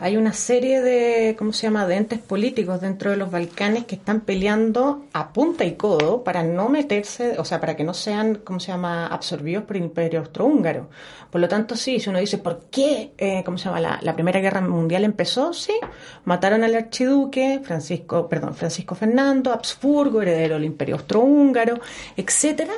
[0.01, 3.97] hay una serie de, ¿cómo se llama?, de entes políticos dentro de los Balcanes que
[3.97, 8.37] están peleando a punta y codo para no meterse, o sea, para que no sean,
[8.45, 10.89] ¿cómo se llama?, absorbidos por el Imperio Austrohúngaro.
[11.31, 14.15] Por lo tanto, sí, si uno dice, ¿por qué, eh, ¿cómo se llama?, la, la,
[14.15, 15.75] Primera Guerra Mundial empezó, sí,
[16.25, 21.81] mataron al archiduque, Francisco, perdón, Francisco Fernando, Habsburgo, heredero del Imperio Austrohúngaro,
[22.17, 22.73] etcétera,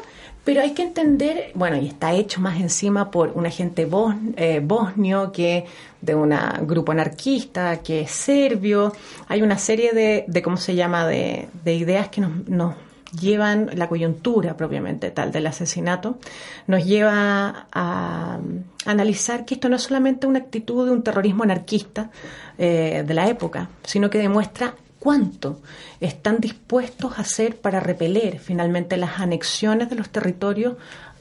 [0.45, 3.89] pero hay que entender, bueno, y está hecho más encima por un agente
[4.37, 5.67] eh, bosnio que
[6.01, 8.93] de un grupo anarquista, que es serbio.
[9.29, 12.75] Hay una serie de, de ¿cómo se llama?, de, de ideas que nos, nos
[13.19, 16.19] llevan, la coyuntura propiamente tal del asesinato,
[16.67, 18.39] nos lleva a,
[18.87, 22.11] analizar que esto no es solamente una actitud de un terrorismo anarquista
[22.59, 25.59] eh, de la época, sino que demuestra cuánto
[25.99, 30.75] están dispuestos a hacer para repeler finalmente las anexiones de los territorios,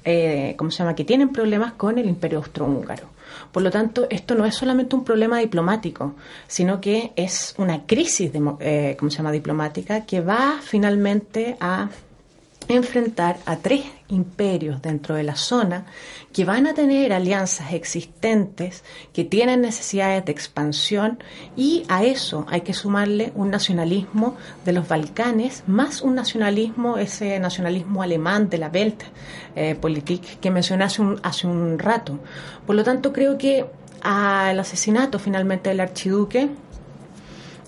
[0.06, 3.08] eh, ¿cómo se llama?, que tienen problemas con el imperio austrohúngaro.
[3.52, 6.14] Por lo tanto, esto no es solamente un problema diplomático,
[6.48, 11.90] sino que es una crisis, eh, ¿cómo se llama?, diplomática que va finalmente a
[12.68, 15.86] enfrentar a tres imperios dentro de la zona
[16.34, 18.84] que van a tener alianzas existentes,
[19.14, 21.20] que tienen necesidades de expansión
[21.56, 24.36] y a eso hay que sumarle un nacionalismo
[24.66, 30.84] de los Balcanes, más un nacionalismo, ese nacionalismo alemán de la Weltpolitik eh, que mencioné
[30.84, 32.20] hace un, hace un rato.
[32.66, 33.66] Por lo tanto, creo que
[34.02, 36.50] al asesinato finalmente del archiduque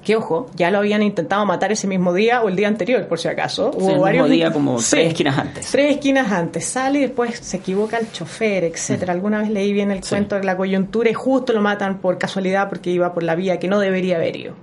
[0.03, 3.19] que ojo, ya lo habían intentado matar ese mismo día o el día anterior, por
[3.19, 3.71] si acaso.
[3.73, 5.71] Hubo el mismo día como tres esquinas antes.
[5.71, 6.65] Tres esquinas antes.
[6.65, 9.13] Sale y después se equivoca el chofer, etcétera.
[9.13, 12.67] Alguna vez leí bien el cuento de la coyuntura y justo lo matan por casualidad
[12.67, 14.55] porque iba por la vía que no debería haber ido.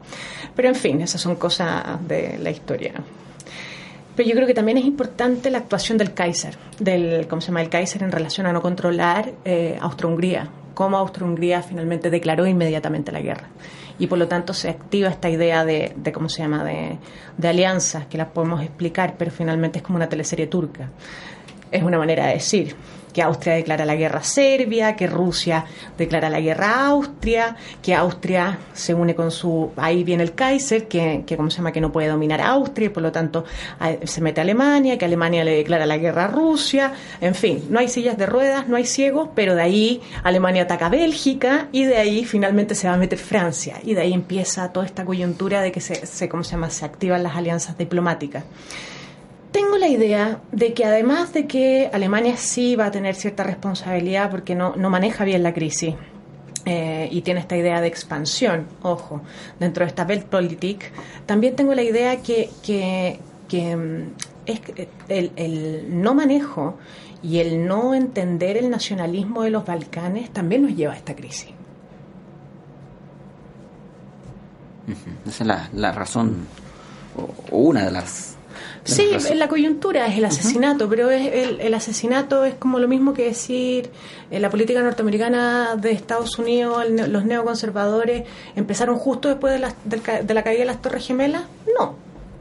[0.56, 2.94] Pero en fin, esas son cosas de la historia.
[4.16, 7.62] Pero yo creo que también es importante la actuación del Kaiser, del, ¿cómo se llama?
[7.62, 13.20] El Kaiser en relación a no controlar eh, Austro-Hungría, cómo Austro-Hungría finalmente declaró inmediatamente la
[13.20, 13.48] guerra
[13.98, 16.98] y por lo tanto se activa esta idea de, de ¿cómo se llama?, de,
[17.36, 20.90] de alianzas que las podemos explicar, pero finalmente es como una teleserie turca.
[21.70, 22.76] Es una manera de decir
[23.12, 25.64] que Austria declara la guerra a Serbia, que Rusia
[25.96, 30.88] declara la guerra a Austria, que Austria se une con su, ahí viene el Kaiser,
[30.88, 33.44] que, que ¿cómo se llama?, que no puede dominar a Austria y por lo tanto
[34.04, 37.78] se mete a Alemania, que Alemania le declara la guerra a Rusia, en fin, no
[37.78, 41.84] hay sillas de ruedas, no hay ciegos, pero de ahí Alemania ataca a Bélgica y
[41.84, 45.60] de ahí finalmente se va a meter Francia y de ahí empieza toda esta coyuntura
[45.62, 48.44] de que se, se ¿cómo se llama?, se activan las alianzas diplomáticas.
[49.52, 54.30] Tengo la idea de que además de que Alemania sí va a tener cierta responsabilidad
[54.30, 55.94] porque no, no maneja bien la crisis,
[56.70, 59.22] eh, y tiene esta idea de expansión, ojo,
[59.58, 60.92] dentro de esta Weltpolitik,
[61.24, 64.12] también tengo la idea que, que, que mm,
[64.44, 64.60] es
[65.08, 66.76] el, el, no manejo
[67.22, 71.50] y el no entender el nacionalismo de los Balcanes también nos lleva a esta crisis.
[75.26, 76.46] Esa es la, la razón,
[77.50, 78.37] o una de las
[78.84, 83.24] Sí, la coyuntura es el asesinato, pero es el, asesinato es como lo mismo que
[83.24, 83.90] decir
[84.30, 88.24] eh, la política norteamericana de Estados Unidos, los neoconservadores
[88.56, 89.74] empezaron justo después de la,
[90.22, 91.42] de la caída de las Torres Gemelas.
[91.78, 91.96] No,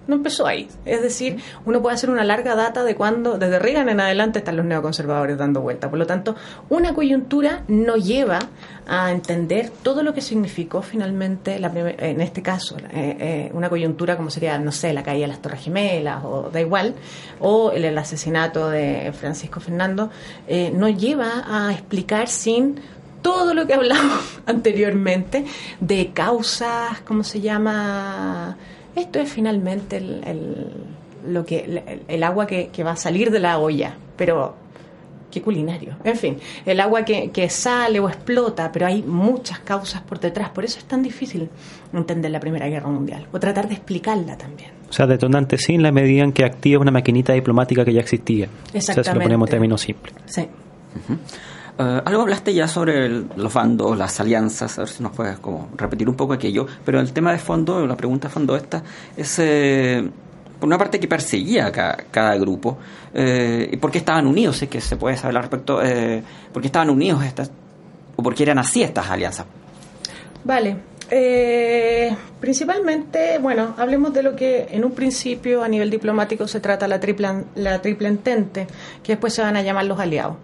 [0.07, 0.67] no empezó ahí.
[0.85, 4.57] Es decir, uno puede hacer una larga data de cuando, desde Reagan en adelante, están
[4.57, 5.89] los neoconservadores dando vuelta.
[5.89, 6.35] Por lo tanto,
[6.69, 8.39] una coyuntura no lleva
[8.87, 14.15] a entender todo lo que significó finalmente, la en este caso, eh, eh, una coyuntura
[14.15, 16.95] como sería, no sé, la caída de las Torres Gemelas, o da igual,
[17.39, 20.09] o el, asesinato de Francisco Fernando,
[20.47, 22.79] eh, no lleva a explicar sin
[23.21, 25.45] todo lo que hablamos anteriormente
[25.81, 28.57] de causas, ¿cómo se llama?
[28.97, 30.71] Esto es finalmente el,
[31.27, 34.55] lo que, el, agua que, va a salir de la olla, pero
[35.29, 35.95] qué culinario.
[36.03, 40.49] En fin, el agua que, sale o explota, pero hay muchas causas por detrás.
[40.49, 41.47] Por eso es tan difícil
[41.93, 44.71] entender la Primera Guerra Mundial o tratar de explicarla también.
[44.89, 48.47] O sea, detonante sin la medida en que activa una maquinita diplomática que ya existía.
[48.73, 49.01] Exactamente.
[49.01, 50.15] O sea, si lo ponemos en términos simples.
[50.25, 50.47] Sí.
[51.79, 55.69] Eh, algo hablaste ya sobre los bandos, las alianzas, a ver si nos puedes como
[55.75, 58.81] repetir un poco aquello, pero el tema de fondo, la pregunta de fondo esta,
[59.15, 60.09] es eh,
[60.59, 62.79] por una parte que perseguía cada, cada grupo,
[63.13, 66.63] eh, y por qué estaban unidos, es que se puede saber al respecto, eh, por
[66.63, 67.51] qué estaban unidos estas,
[68.15, 69.45] o por qué eran así estas alianzas.
[70.43, 70.77] Vale,
[72.39, 76.99] principalmente, bueno, hablemos de lo que en un principio a nivel diplomático se trata la
[76.99, 78.65] triple, la triple entente,
[79.03, 80.37] que después se van a llamar los aliados.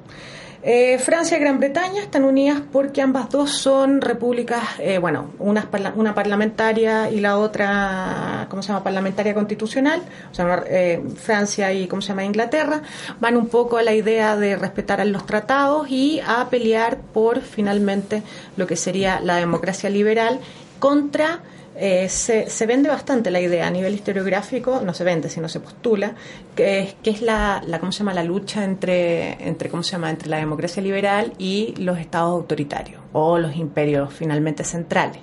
[0.65, 5.67] Eh, Francia y Gran Bretaña están unidas porque ambas dos son repúblicas, eh, bueno, una,
[5.95, 10.01] una parlamentaria y la otra, ¿cómo se llama?, parlamentaria constitucional,
[10.31, 12.81] o sea, eh, Francia y, ¿cómo se llama?, Inglaterra,
[13.19, 18.23] van un poco a la idea de respetar los tratados y a pelear por finalmente
[18.55, 20.39] lo que sería la democracia liberal
[20.79, 21.41] contra
[21.75, 25.59] eh, se, se, vende bastante la idea a nivel historiográfico, no se vende, sino se
[25.59, 26.13] postula,
[26.55, 28.13] que es, que es la, la, ¿cómo se llama?
[28.13, 30.09] la lucha entre, entre, ¿cómo se llama?
[30.09, 35.21] entre la democracia liberal y los estados autoritarios o los imperios finalmente centrales.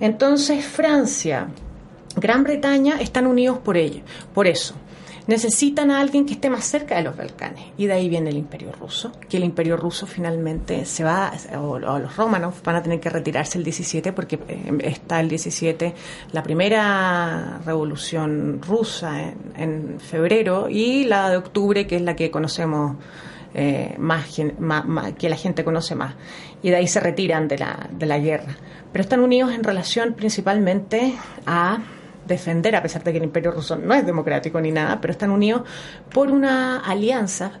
[0.00, 1.48] Entonces Francia,
[2.16, 4.02] Gran Bretaña están unidos por ello,
[4.34, 4.74] por eso
[5.26, 7.64] necesitan a alguien que esté más cerca de los Balcanes.
[7.76, 11.78] Y de ahí viene el imperio ruso, que el imperio ruso finalmente se va, o,
[11.78, 15.94] los romanos van a tener que retirarse el 17 porque eh, está el 17,
[16.32, 22.96] la primera revolución rusa en, febrero y la de octubre, que es la que conocemos.
[23.54, 24.24] Eh, más,
[25.18, 26.14] que la gente conoce más
[26.62, 28.56] y de ahí se retiran de la, de la guerra
[28.92, 31.14] pero están unidos en relación principalmente
[31.44, 31.80] a
[32.26, 35.30] defender, a pesar de que el imperio ruso no es democrático ni nada, pero están
[35.30, 35.62] unidos
[36.12, 37.52] por una alianza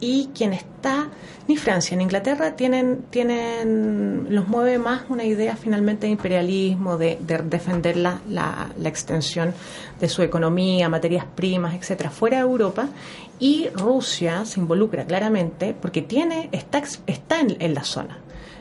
[0.00, 1.08] y quien está,
[1.48, 7.18] ni Francia ni Inglaterra tienen, tienen, los mueve más una idea finalmente de imperialismo, de,
[7.44, 9.54] defender la, la, extensión
[9.98, 12.88] de su economía, materias primas, etcétera, fuera de Europa,
[13.38, 18.18] y Rusia se involucra claramente porque tiene, está, está en, en la zona.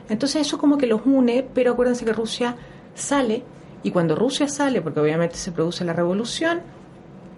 [0.07, 2.55] Entonces eso como que los une, pero acuérdense que Rusia
[2.93, 3.43] sale
[3.85, 6.61] y cuando Rusia sale, porque obviamente se produce la revolución,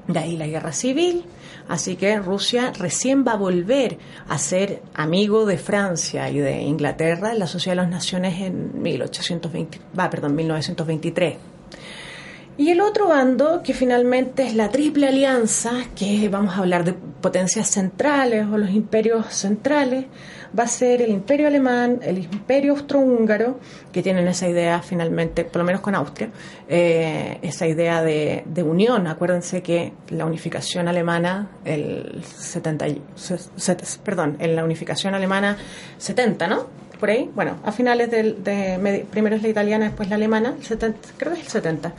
[0.08, 1.26] de ahí la guerra civil,
[1.68, 3.98] así que Rusia recién va a volver
[4.30, 8.82] a ser amigo de Francia y de Inglaterra en la Sociedad de las Naciones en
[8.82, 11.36] 1820, va, perdón, 1923.
[12.60, 16.93] Y el otro bando, que finalmente es la Triple Alianza, que vamos a hablar de
[16.93, 20.06] potencias centrales o los imperios centrales,
[20.58, 23.60] va a ser el imperio alemán, el imperio austrohúngaro,
[23.91, 26.30] que tienen esa idea finalmente, por lo menos con Austria,
[26.68, 29.08] eh, esa idea de, unión.
[29.08, 32.86] Acuérdense que la unificación alemana, el 70,
[34.04, 35.58] perdón, en la unificación alemana
[35.98, 36.68] 70, ¿no?
[37.00, 41.34] Por ahí, bueno, a finales de, primero es la italiana, después la alemana, 70, creo
[41.34, 41.93] que es el 70,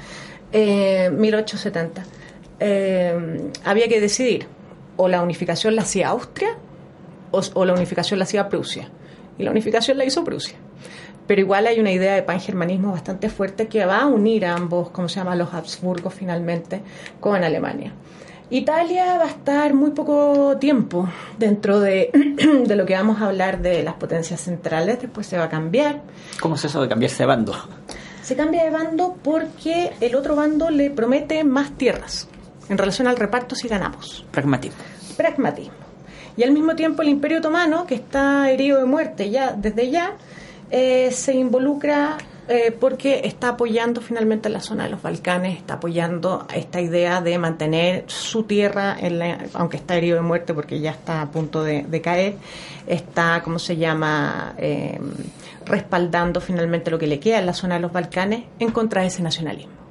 [0.52, 2.04] eh, 1870.
[2.60, 4.48] Eh, había que decidir
[4.96, 6.56] o la unificación la hacía Austria
[7.30, 8.88] o, la unificación la hacía Prusia.
[9.38, 10.56] Y la unificación la hizo Prusia.
[11.26, 14.90] Pero igual hay una idea de pangermanismo bastante fuerte que va a unir a ambos,
[14.90, 16.82] como se llama, los Habsburgos finalmente,
[17.20, 17.92] con Alemania.
[18.50, 21.06] Italia va a estar muy poco tiempo
[21.38, 22.10] dentro de,
[22.66, 26.02] de, lo que vamos a hablar de las potencias centrales, después se va a cambiar.
[26.40, 27.54] ¿Cómo es eso de cambiarse de bando?
[28.22, 32.28] Se cambia de bando porque el otro bando le promete más tierras
[32.68, 34.24] en relación al reparto si ganamos.
[34.30, 34.78] Pragmatismo.
[35.16, 35.87] Pragmatismo.
[36.38, 40.12] Y al mismo tiempo el Imperio Otomano, que está herido de muerte ya desde ya,
[40.70, 42.16] eh, se involucra
[42.46, 47.36] eh, porque está apoyando finalmente la zona de los Balcanes, está apoyando esta idea de
[47.40, 49.20] mantener su tierra, en
[49.52, 52.36] aunque está herido de muerte porque ya está a punto de, caer,
[52.86, 54.96] está, ¿cómo se llama?, eh,
[55.66, 59.08] respaldando finalmente lo que le queda en la zona de los Balcanes en contra de
[59.08, 59.87] ese nacionalismo.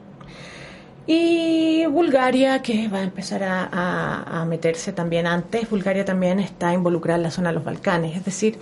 [1.10, 7.24] Y Bulgaria, que va a empezar a, meterse también antes, Bulgaria también está involucrada en
[7.24, 8.18] la zona de los Balcanes.
[8.18, 8.60] Es decir,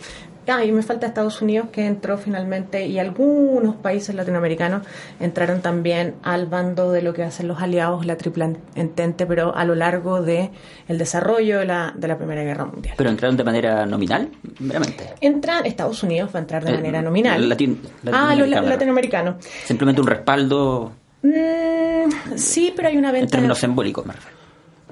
[0.47, 4.83] Ah, y me falta Estados Unidos que entró finalmente y algunos países latinoamericanos
[5.19, 9.65] entraron también al bando de lo que hacen los aliados, la triple entente, pero a
[9.65, 10.51] lo largo de
[10.87, 12.93] el desarrollo de la, de la Primera Guerra Mundial.
[12.95, 14.29] ¿Pero entraron de manera nominal?
[14.59, 15.15] Meramente.
[15.19, 17.49] Entran, Estados Unidos va a entrar de Eh, manera nominal.
[17.49, 17.79] latin-
[18.13, 18.69] ah, los la- latinoamericano.
[18.69, 19.45] latinoamericanos.
[19.65, 20.91] Simplemente un respaldo
[21.25, 23.31] Mm, sí, pero hay una en venta.
[23.31, 24.37] términos simbólicos, me refiero.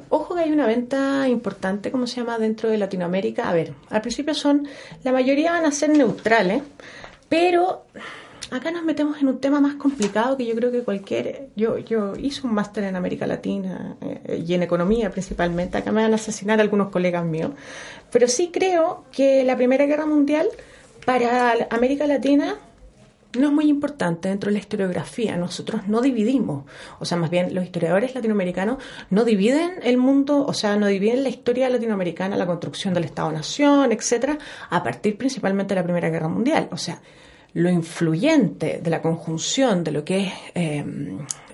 [0.10, 3.50] Ojo que hay una venta importante, ¿cómo se llama?, dentro de Latinoamérica.
[3.50, 4.68] A ver, al principio son,
[5.04, 6.62] la mayoría van a ser neutrales,
[7.30, 7.86] pero
[8.52, 12.16] acá nos metemos en un tema más complicado que yo creo que cualquier, yo, yo
[12.16, 16.16] hice un máster en América Latina eh, y en economía principalmente, acá me van a
[16.16, 17.52] asesinar algunos colegas míos,
[18.12, 20.48] pero sí creo que la Primera Guerra Mundial
[21.06, 22.58] para América Latina
[23.38, 25.38] no es muy importante dentro de la historiografía.
[25.38, 26.66] Nosotros no dividimos,
[27.00, 28.78] o sea, más bien los historiadores latinoamericanos
[29.10, 33.92] no dividen el mundo, o sea, no dividen la historia latinoamericana, la construcción del Estado-Nación,
[33.92, 34.38] etcétera,
[34.70, 36.70] a partir principalmente de la Primera Guerra Mundial.
[36.72, 37.02] O sea,
[37.54, 40.84] lo influyente de la conjunción de lo que es eh,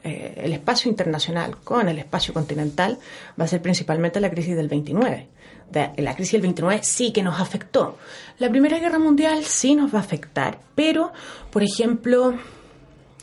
[0.03, 2.97] eh, el espacio internacional con el espacio continental
[3.39, 5.27] va a ser principalmente la crisis del 29.
[5.71, 7.97] La crisis del 29 sí que nos afectó.
[8.39, 11.11] La Primera Guerra Mundial sí nos va a afectar, pero,
[11.51, 12.33] por ejemplo,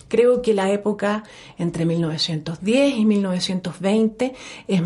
[0.09, 1.25] creo que la época
[1.59, 4.35] entre 1910 y 1920
[4.69, 4.83] es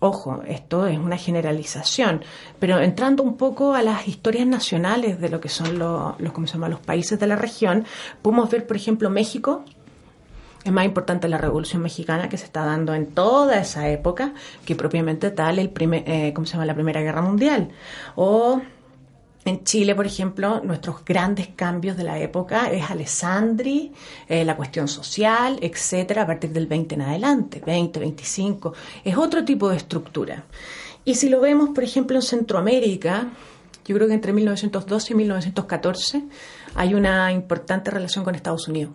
[0.00, 2.22] Ojo, esto es una generalización,
[2.60, 6.46] pero entrando un poco a las historias nacionales de lo que son los, los, ¿cómo
[6.46, 6.68] se llama?
[6.68, 7.84] los países de la región,
[8.22, 9.64] podemos ver, por ejemplo, México,
[10.64, 14.34] es más importante la Revolución Mexicana que se está dando en toda esa época
[14.64, 16.66] que propiamente tal el primer, eh, ¿cómo se llama?
[16.66, 17.70] la Primera Guerra Mundial.
[18.16, 18.60] O
[19.44, 23.92] en Chile, por ejemplo, nuestros grandes cambios de la época es Alessandri,
[24.28, 29.44] eh, la cuestión social, etcétera, a partir del 20 en adelante, 20, 25, es otro
[29.44, 30.44] tipo de estructura.
[31.04, 33.28] Y si lo vemos, por ejemplo, en Centroamérica,
[33.86, 36.24] yo creo que entre 1912 y 1914
[36.74, 38.92] hay una importante relación con Estados Unidos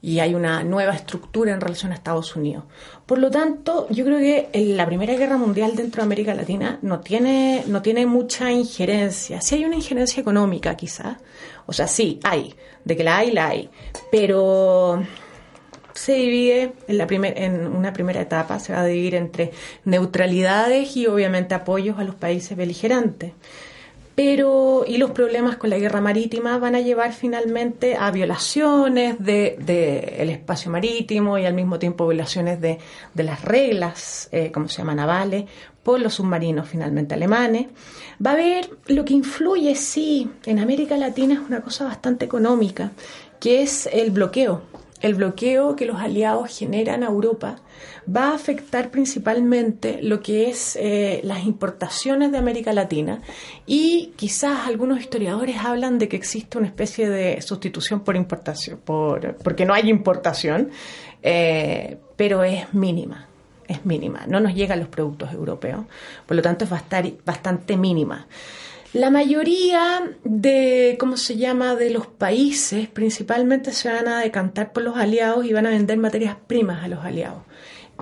[0.00, 2.64] y hay una nueva estructura en relación a Estados Unidos.
[3.06, 7.00] Por lo tanto, yo creo que la Primera Guerra Mundial dentro de América Latina no
[7.00, 9.40] tiene, no tiene mucha injerencia.
[9.40, 11.16] Sí hay una injerencia económica, quizás.
[11.66, 12.54] O sea, sí, hay.
[12.84, 13.70] De que la hay, la hay.
[14.12, 15.02] Pero
[15.94, 19.50] se divide en, la primer, en una primera etapa, se va a dividir entre
[19.84, 23.32] neutralidades y obviamente apoyos a los países beligerantes
[24.18, 29.64] pero y los problemas con la guerra marítima van a llevar finalmente a violaciones del
[29.64, 32.80] de, el espacio marítimo y al mismo tiempo violaciones de,
[33.14, 35.44] de las reglas, eh, como se llama, navales,
[35.84, 37.68] por los submarinos finalmente alemanes.
[38.20, 42.90] Va a haber lo que influye, sí, en América Latina es una cosa bastante económica,
[43.38, 44.62] que es el bloqueo.
[45.00, 47.56] El bloqueo que los aliados generan a Europa
[48.14, 53.20] va a afectar principalmente lo que es eh, las importaciones de América Latina
[53.66, 59.36] y quizás algunos historiadores hablan de que existe una especie de sustitución por importación, por,
[59.36, 60.70] porque no hay importación,
[61.22, 63.28] eh, pero es mínima,
[63.68, 65.84] es mínima, no nos llegan los productos europeos,
[66.26, 68.26] por lo tanto es bastante, bastante mínima.
[68.94, 74.82] La mayoría de, ¿cómo se llama?, de los países principalmente se van a decantar por
[74.82, 77.42] los aliados y van a vender materias primas a los aliados.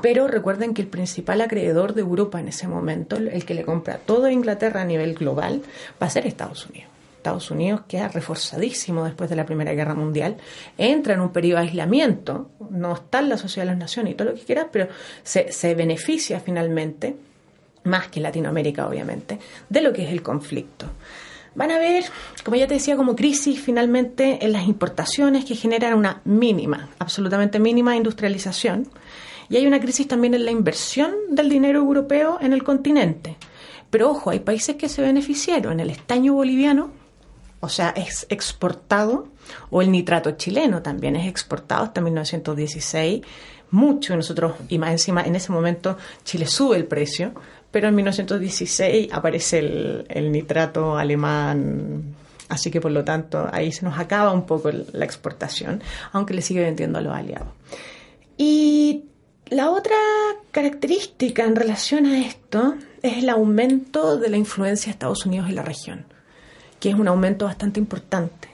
[0.00, 3.98] Pero recuerden que el principal acreedor de Europa en ese momento, el que le compra
[3.98, 5.62] todo Inglaterra a nivel global,
[6.00, 6.90] va a ser Estados Unidos.
[7.16, 10.36] Estados Unidos queda reforzadísimo después de la Primera Guerra Mundial,
[10.78, 14.14] entra en un periodo de aislamiento, no está en la Sociedad de las Naciones y
[14.14, 14.86] todo lo que quieras, pero
[15.24, 17.16] se, se beneficia finalmente,
[17.86, 20.86] más que Latinoamérica obviamente, de lo que es el conflicto.
[21.56, 22.04] Van a ver,
[22.44, 27.58] como ya te decía, como crisis finalmente en las importaciones que generan una mínima, absolutamente
[27.58, 28.86] mínima industrialización.
[29.48, 33.36] Y hay una crisis también en la inversión del dinero europeo en el continente.
[33.88, 35.80] Pero ojo, hay países que se beneficiaron.
[35.80, 36.90] El estaño boliviano,
[37.60, 39.28] o sea, es exportado,
[39.70, 43.22] o el nitrato chileno también es exportado hasta 1916,
[43.70, 44.14] mucho.
[44.14, 47.32] Nosotros, y más encima, en ese momento Chile sube el precio,
[47.76, 49.58] pero en 1916 aparece
[50.08, 52.14] el, nitrato alemán
[52.48, 56.40] Así que por lo tanto ahí se nos acaba un poco la exportación, aunque le
[56.40, 57.48] sigue vendiendo a los aliados.
[58.38, 59.04] Y
[59.50, 59.94] la otra
[60.52, 65.56] característica en relación a esto es el aumento de la influencia de Estados Unidos en
[65.56, 66.06] la región,
[66.80, 68.48] que es un aumento bastante importante.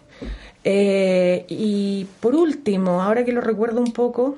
[0.65, 4.37] Eh, y por último, ahora que lo recuerdo un poco,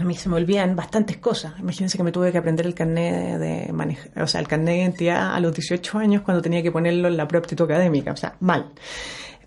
[0.00, 1.54] a mí se me olvidan bastantes cosas.
[1.58, 4.80] Imagínense que me tuve que aprender el carnet de manejar, o sea, el carnet de
[4.80, 8.16] identidad a los 18 años cuando tenía que ponerlo en la prueba aptitud académica, o
[8.16, 8.72] sea, mal.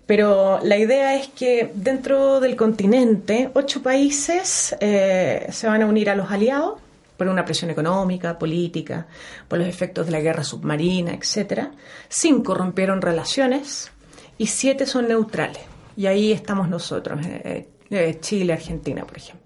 [0.06, 6.10] Pero la idea es que dentro del continente, ocho países eh, se van a unir
[6.10, 6.80] a los aliados
[7.16, 9.06] por una presión económica, política,
[9.48, 11.70] por los efectos de la guerra submarina, etcétera.
[12.08, 13.90] Cinco rompieron relaciones
[14.36, 15.62] y siete son neutrales.
[15.96, 19.43] Y ahí estamos nosotros, eh, eh, Chile, Argentina, por ejemplo.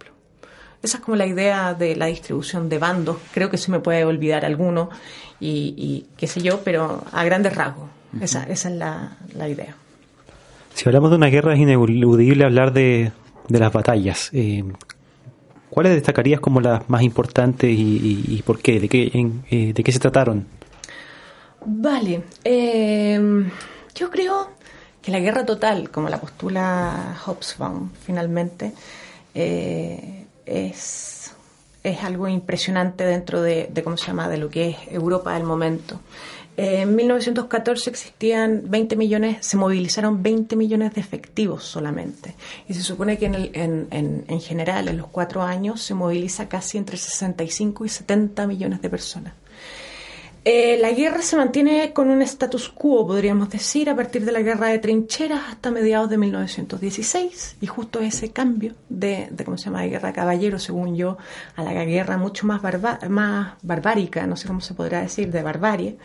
[0.83, 3.17] Esa es como la idea de la distribución de bandos.
[3.33, 4.91] Creo que se me puede olvidar alguno
[5.41, 7.89] y, qué sé yo, pero a grandes rasgos.
[8.21, 9.75] esa, esa es la, la, idea.
[10.75, 13.13] Si hablamos de una guerra es ineludible hablar de,
[13.49, 14.31] de las batallas.
[14.33, 14.65] Eh,
[15.71, 18.81] ¿Cuáles destacarías como las más importantes y, por qué?
[18.81, 19.11] ¿De qué,
[19.51, 20.47] eh, ¿De qué se trataron?
[21.65, 22.23] Vale.
[22.45, 23.45] Eh,
[23.95, 24.51] yo creo
[25.03, 28.73] que la guerra total, como la postula Hobsbawm finalmente,
[29.35, 30.18] eh,
[30.49, 31.33] es,
[31.83, 35.45] es algo impresionante dentro de, de, ¿cómo se llama?, de lo que es Europa del
[35.45, 36.01] momento.
[36.61, 42.35] En 1914 existían 20 millones, se movilizaron 20 millones de efectivos solamente.
[42.69, 45.95] Y se supone que en, el, en, en, en, general, en los cuatro años, se
[45.95, 49.35] moviliza casi entre 65 y 70 millones de personas.
[50.51, 54.41] Eh, la guerra se mantiene con un status quo, podríamos decir, a partir de la
[54.41, 57.59] guerra de trincheras hasta mediados de 1916.
[57.61, 61.19] Y justo ese cambio de, ¿cómo se llama?, de guerra de caballeros, según yo,
[61.55, 62.63] a la guerra mucho más,
[63.11, 65.99] más barbárica, no sé cómo se podrá decir, de barbarie.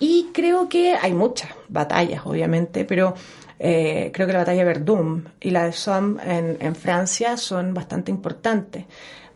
[0.00, 3.14] Y creo que hay muchas batallas, obviamente, pero
[3.60, 8.10] eh, creo que la batalla de Verdun y la de Somme en Francia son bastante
[8.10, 8.86] importantes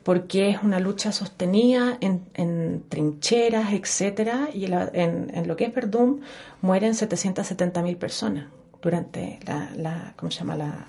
[0.08, 6.22] porque es una lucha sostenida en, trincheras, etcétera, y en, lo que es Verdún
[6.62, 8.46] mueren 770.000 personas
[8.80, 10.56] durante la, ¿cómo se llama?
[10.56, 10.86] La,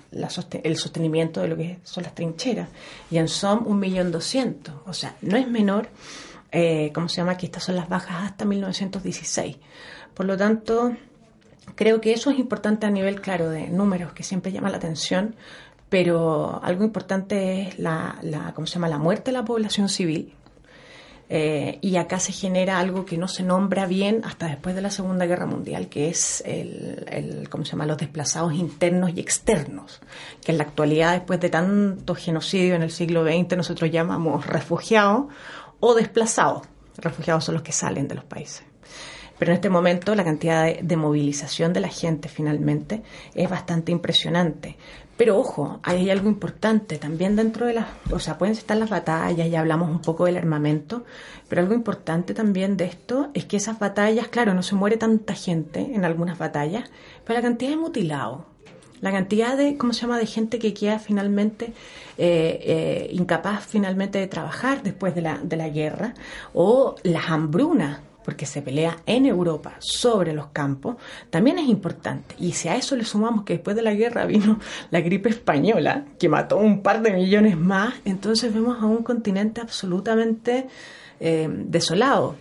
[0.62, 2.70] el sostenimiento de lo que son las trincheras,
[3.10, 5.90] y en Somme 1.200.000, o sea, no es menor,
[6.50, 7.36] eh, ¿cómo se llama?
[7.36, 9.58] Que estas son las bajas hasta 1916.
[10.14, 10.96] Por lo tanto,
[11.74, 15.36] creo que eso es importante a nivel, claro, de números, que siempre llama la atención,
[15.90, 18.88] pero algo importante es la, la, ¿cómo se llama?
[18.88, 20.34] la muerte de la población civil.
[21.32, 24.90] Eh, y acá se genera algo que no se nombra bien hasta después de la
[24.90, 27.86] Segunda Guerra Mundial, que es el, ¿cómo se llama?
[27.86, 30.00] los desplazados internos y externos,
[30.44, 35.26] que en la actualidad, después de tanto genocidio en el siglo XX, nosotros llamamos refugiados
[35.78, 36.62] o desplazados.
[36.96, 38.64] Refugiados son los que salen de los países.
[39.40, 43.02] Pero en este momento la cantidad de, movilización de la gente finalmente
[43.34, 44.76] es bastante impresionante.
[45.20, 49.50] Pero ojo, hay algo importante también dentro de las, o sea, pueden estar las batallas,
[49.50, 51.04] ya hablamos un poco del armamento,
[51.46, 55.34] pero algo importante también de esto es que esas batallas, claro, no se muere tanta
[55.34, 56.90] gente en algunas batallas,
[57.22, 58.44] pero la cantidad de mutilados,
[59.02, 61.74] la cantidad de, ¿cómo se llama?, de gente que queda finalmente
[62.16, 66.14] eh, eh, incapaz finalmente de trabajar después de la, de la guerra,
[66.54, 70.96] o las hambrunas porque se pelea en Europa sobre los campos,
[71.30, 72.34] también es importante.
[72.38, 74.58] Y si a eso le sumamos que después de la guerra vino
[74.90, 79.60] la gripe española, que mató un par de millones más, entonces vemos a un continente
[79.60, 80.66] absolutamente
[81.20, 82.36] eh, desolado.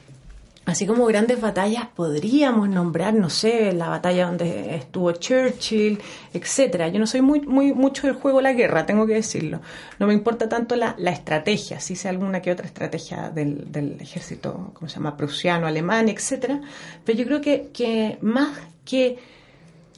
[0.70, 6.00] Así como grandes batallas podríamos nombrar, no sé, la batalla donde estuvo Churchill,
[6.32, 6.90] etcétera.
[6.90, 9.62] Yo no soy muy, muy mucho del juego de la guerra, tengo que decirlo.
[9.98, 14.70] No me importa tanto la, la estrategia, sí sé alguna que otra estrategia del, ejército,
[14.76, 15.18] ¿cómo se llama?
[15.18, 16.62] prusiano, alemán, etcétera.
[17.04, 18.56] Pero yo creo que, que más
[18.86, 19.18] que,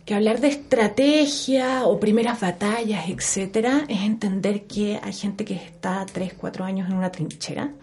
[0.05, 6.05] que hablar de estrategia o primeras batallas, etcétera, es entender que hay gente que está
[6.05, 7.73] tres, cuatro años en una trinchera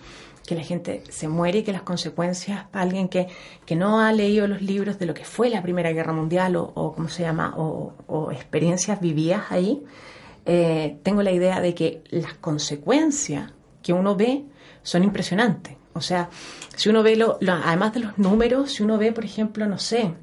[0.49, 3.29] que la gente se muere y que las consecuencias alguien que,
[3.67, 6.73] que, no ha leído los libros de lo que fue la Primera Guerra Mundial o,
[6.75, 7.55] o ¿cómo se llama?
[7.59, 9.83] O, experiencias vividas ahí,
[10.47, 14.45] eh, tengo la idea de que las consecuencias que uno ve
[14.83, 15.77] son impresionantes.
[15.93, 16.31] O sea,
[16.77, 19.77] si uno ve, lo, lo, además de los números, si uno ve, por ejemplo, no
[19.77, 20.15] sé,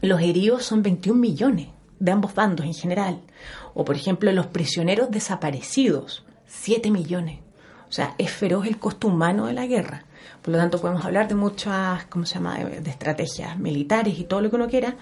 [0.00, 1.68] los heridos son 21 millones
[2.00, 3.20] de ambos bandos en general.
[3.72, 7.38] O, por ejemplo, los prisioneros desaparecidos, 7 millones.
[7.90, 10.04] O sea, es feroz el costo humano de la guerra.
[10.40, 14.24] Por lo tanto, podemos hablar de muchas, ¿cómo se llama?, de, de estrategias militares y
[14.24, 14.94] todo lo que uno quiera,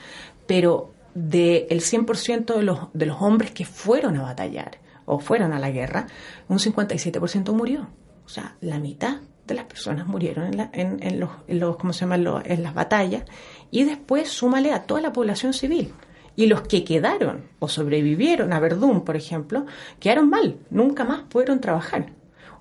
[0.47, 5.53] pero del de 100% de los, de los hombres que fueron a batallar o fueron
[5.53, 6.07] a la guerra,
[6.49, 7.89] un 57% murió.
[8.25, 11.77] O sea, la mitad de las personas murieron en, la, en, en, los, en, los,
[11.77, 13.25] ¿cómo se llama?, los, en las batallas.
[13.71, 15.93] Y después súmale a toda la población civil.
[16.37, 19.67] Y los que quedaron o sobrevivieron a Verdún, por ejemplo,
[20.01, 22.13] quedaron mal, nunca más pudieron trabajar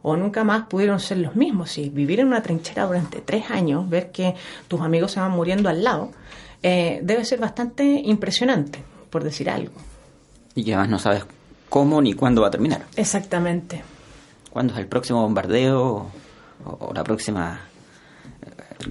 [0.10, 1.72] o nunca más pudieron ser los mismos.
[1.72, 4.36] Si vivir en una trinchera durante tres años, ver que
[4.70, 6.12] tus amigos se van muriendo al lado,
[6.64, 9.74] eh, debe ser bastante impresionante, por decir algo.
[10.56, 11.26] Y que además no sabes
[11.68, 12.86] cómo ni cuándo va a terminar.
[12.96, 13.84] Exactamente.
[14.50, 16.08] ¿Cuándo es el próximo bombardeo
[16.64, 17.60] o, o la próxima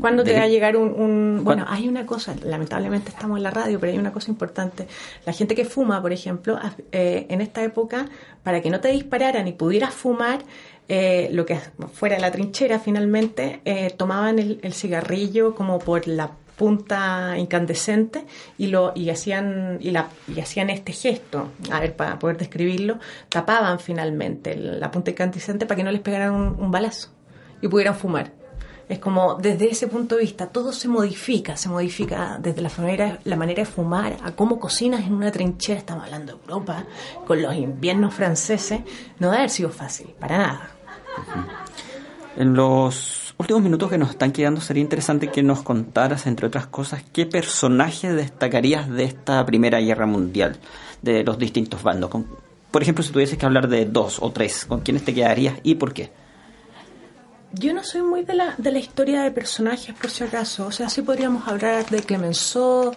[0.01, 3.51] ¿Cuándo te va a llegar un, un, Bueno, hay una cosa, lamentablemente estamos en la
[3.51, 4.87] radio, pero hay una cosa importante.
[5.25, 6.59] La gente que fuma, por ejemplo,
[6.93, 8.07] eh, en esta época,
[8.43, 10.41] para que no te dispararan y pudieras fumar,
[10.89, 11.59] eh, lo que
[11.93, 18.25] fuera de la trinchera finalmente, eh, tomaban el, el cigarrillo como por la punta incandescente
[18.57, 22.99] y lo y hacían y, la, y hacían este gesto a ver para poder describirlo
[23.29, 27.11] tapaban finalmente la punta incandescente para que no les pegaran un, un balazo
[27.61, 28.33] y pudieran fumar
[28.89, 33.19] es como desde ese punto de vista todo se modifica se modifica desde la manera
[33.25, 36.85] la manera de fumar a cómo cocinas en una trinchera estamos hablando de Europa
[37.27, 38.81] con los inviernos franceses
[39.19, 40.71] no debe haber sido fácil para nada
[42.37, 46.67] En los últimos minutos que nos están quedando sería interesante que nos contaras, entre otras
[46.67, 50.59] cosas, qué personaje destacarías de esta Primera Guerra Mundial,
[51.01, 52.11] de los distintos bandos.
[52.71, 55.77] Por ejemplo, si tuvieses que hablar de dos o tres, ¿con quiénes te quedarías y
[55.77, 56.11] por qué?
[57.53, 60.67] Yo no soy muy de la, de la historia de personajes, por si acaso.
[60.67, 62.93] O sea, sí podríamos hablar de Clemenceau,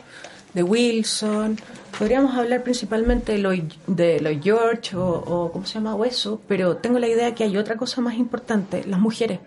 [0.54, 1.58] de Wilson,
[1.98, 5.96] podríamos hablar principalmente de Lloyd, de Lloyd George o, o, ¿cómo se llama?
[5.96, 9.40] O eso, pero tengo la idea que hay otra cosa más importante, las mujeres.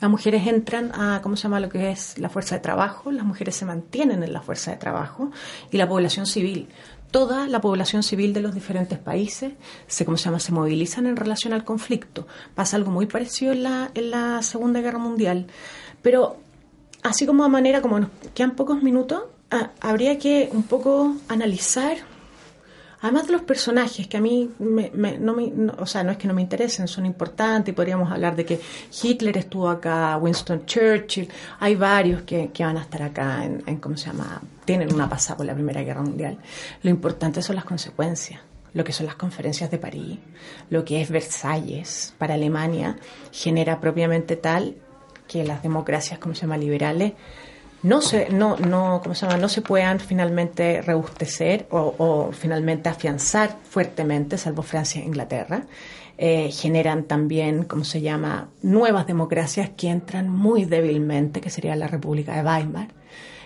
[0.00, 1.60] Las mujeres entran a, ¿cómo se llama?
[1.60, 4.76] Lo que es la fuerza de trabajo, las mujeres se mantienen en la fuerza de
[4.76, 5.30] trabajo
[5.70, 6.68] y la población civil.
[7.14, 9.52] Toda la población civil de los diferentes países
[9.86, 10.40] se, ¿cómo se llama?
[10.40, 12.26] Se movilizan en relación al conflicto.
[12.56, 15.46] Pasa algo muy parecido en la, en la Segunda Guerra Mundial.
[16.02, 16.38] Pero
[17.04, 21.98] así como a manera, como nos quedan pocos minutos, ah, habría que un poco analizar,
[23.00, 26.18] además de los personajes que a mí, me, me- no me, o sea, no es
[26.18, 28.60] que no me interesen, son importantes, y podríamos hablar de que
[29.02, 31.28] Hitler estuvo acá, Winston Churchill,
[31.60, 34.42] hay varios que, que van a estar acá en, en, ¿cómo se llama?
[34.64, 36.38] Tienen una pasada por la Primera Guerra Mundial.
[36.82, 38.40] Lo importante son las consecuencias
[38.74, 40.18] lo que son las conferencias de París,
[40.68, 42.96] lo que es Versalles para Alemania,
[43.30, 44.74] genera propiamente tal
[45.28, 47.12] que las democracias, como se llama, liberales,
[47.84, 49.38] no se, no, no, ¿cómo se llama?
[49.38, 55.66] no se puedan finalmente rebustecer o, o finalmente afianzar fuertemente, salvo Francia e Inglaterra.
[56.16, 61.88] Eh, generan también, ¿cómo se llama?, nuevas democracias que entran muy débilmente, que sería la
[61.88, 62.88] República de Weimar.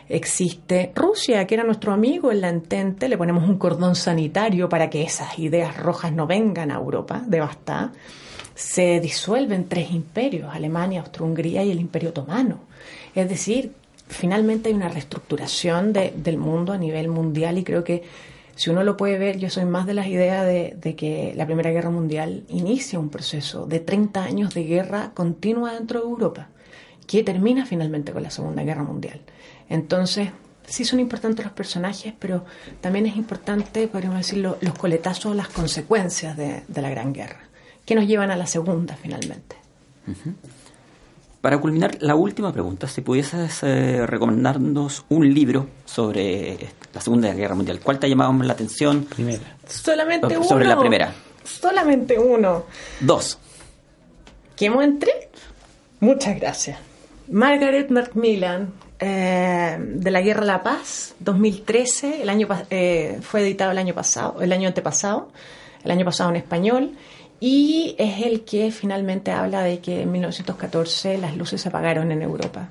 [0.08, 4.88] Existe Rusia, que era nuestro amigo en la entente, le ponemos un cordón sanitario para
[4.88, 7.92] que esas ideas rojas no vengan a Europa, devastada.
[8.54, 12.60] Se disuelven tres imperios, Alemania, Austro-Hungría y el Imperio Otomano.
[13.14, 13.72] Es decir,
[14.06, 18.02] finalmente hay una reestructuración de- del mundo a nivel mundial y creo que
[18.56, 21.70] si uno lo puede ver, yo soy más de las ideas de, que la Primera
[21.70, 26.48] Guerra Mundial inicia un proceso de 30 años de guerra continua dentro de Europa,
[27.06, 29.20] que termina finalmente con la Segunda Guerra Mundial.
[29.68, 30.30] Entonces,
[30.66, 32.44] sí son importantes los personajes, pero
[32.80, 37.40] también es importante, podríamos decirlo, los coletazos, las consecuencias de, de la Gran Guerra,
[37.84, 39.56] que nos llevan a la Segunda finalmente.
[41.40, 46.58] Para culminar, la última pregunta, si pudieses eh, recomendarnos un libro sobre
[46.92, 49.04] la Segunda Guerra Mundial, ¿cuál te ha llamado más la atención?
[49.04, 49.56] Primera.
[49.66, 50.48] Solamente Oh, uno.
[50.48, 51.12] sobre la primera.
[51.44, 52.64] Solamente uno.
[53.00, 53.38] Dos.
[54.56, 55.30] ¿Quién entre?
[56.00, 56.78] Muchas gracias.
[57.30, 63.70] Margaret Macmillan, eh, de la Guerra a la Paz, 2013, el año, eh, fue editado
[63.70, 65.28] el año pasado, el año antepasado,
[65.84, 66.92] el año pasado en español,
[67.40, 72.22] y es el que finalmente habla de que en 1914 las luces se apagaron en
[72.22, 72.70] Europa.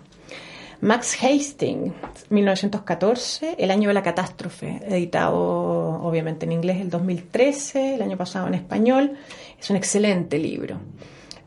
[0.80, 1.94] Max Hastings,
[2.30, 5.36] 1914, El año de la catástrofe, editado
[6.04, 9.18] obviamente en inglés el 2013, el año pasado en español.
[9.60, 10.78] Es un excelente libro.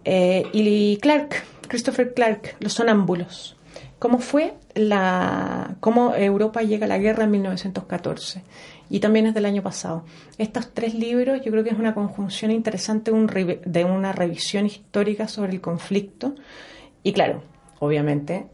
[0.04, 3.56] Eh, y Clark, Christopher Clark, Los sonámbulos.
[4.00, 8.42] ¿Cómo fue la, cómo Europa llega a la guerra en 1914?
[8.88, 10.04] Y también es del año pasado.
[10.38, 15.28] Estos tres libros yo creo que es una conjunción interesante un de una revisión histórica
[15.28, 16.34] sobre el conflicto.
[17.02, 17.42] Y claro,
[17.78, 18.46] obviamente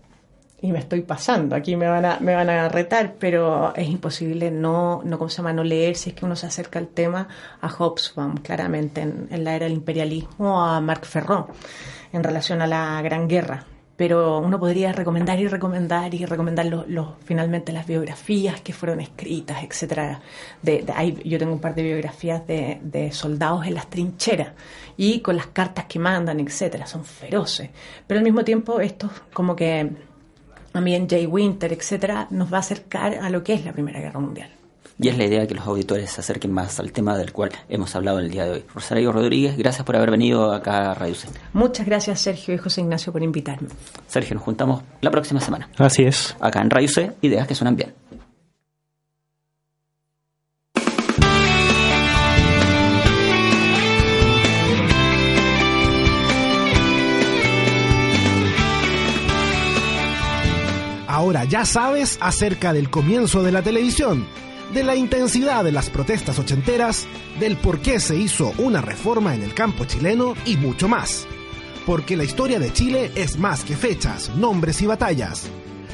[0.61, 4.51] y me estoy pasando, aquí me van a, me van a retar, pero es imposible
[4.51, 5.53] no, no, ¿cómo se llama?
[5.53, 7.29] no leer si es que uno se acerca al tema
[7.61, 11.47] a Hobsbawm, claramente en, en la era del imperialismo, a Marc Ferrand,
[12.13, 13.65] en relación a la Gran Guerra.
[13.97, 19.65] Pero uno podría recomendar y recomendar y recomendar los, finalmente las biografías que fueron escritas,
[19.65, 20.21] etcétera.
[20.61, 24.49] De, de- hay- yo tengo un par de biografías de, soldados en las trincheras
[24.99, 26.87] y con las cartas que mandan, etcétera.
[26.87, 27.71] Son feroces.
[28.07, 29.91] Pero al mismo tiempo, esto como que
[30.73, 34.21] también Jay Winter, etcétera, nos va a acercar a lo que es la Primera Guerra
[34.21, 34.51] Mundial.
[34.99, 37.95] Y es la idea que los auditores se acerquen más al tema del cual hemos
[37.95, 38.65] hablado el día de hoy.
[38.75, 41.29] Rosario Rodríguez, gracias por haber venido acá a Radio C.
[41.53, 43.69] Muchas gracias, Sergio y José Ignacio, por invitarme.
[44.07, 45.69] Sergio, nos juntamos la próxima semana.
[45.77, 46.35] Así es.
[46.41, 47.93] Acá en Radio C, ideas que suenan bien.
[61.07, 64.27] Ahora ya sabes acerca del comienzo de la televisión,
[64.75, 67.07] de la intensidad de las protestas ochenteras,
[67.41, 71.27] del por qué se hizo una reforma en el campo chileno y mucho más.
[71.87, 75.49] porque la historia de Chile es más que fechas, nombres y batallas.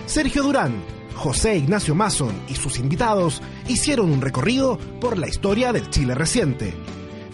[0.07, 0.73] Sergio Durán,
[1.15, 6.75] José Ignacio Mason y sus invitados hicieron un recorrido por la historia del Chile reciente.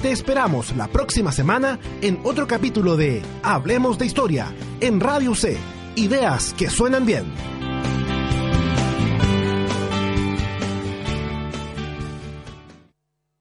[0.03, 5.57] Te esperamos la próxima semana en otro capítulo de Hablemos de Historia en Radio C.
[5.95, 7.58] Ideas que suenan bien.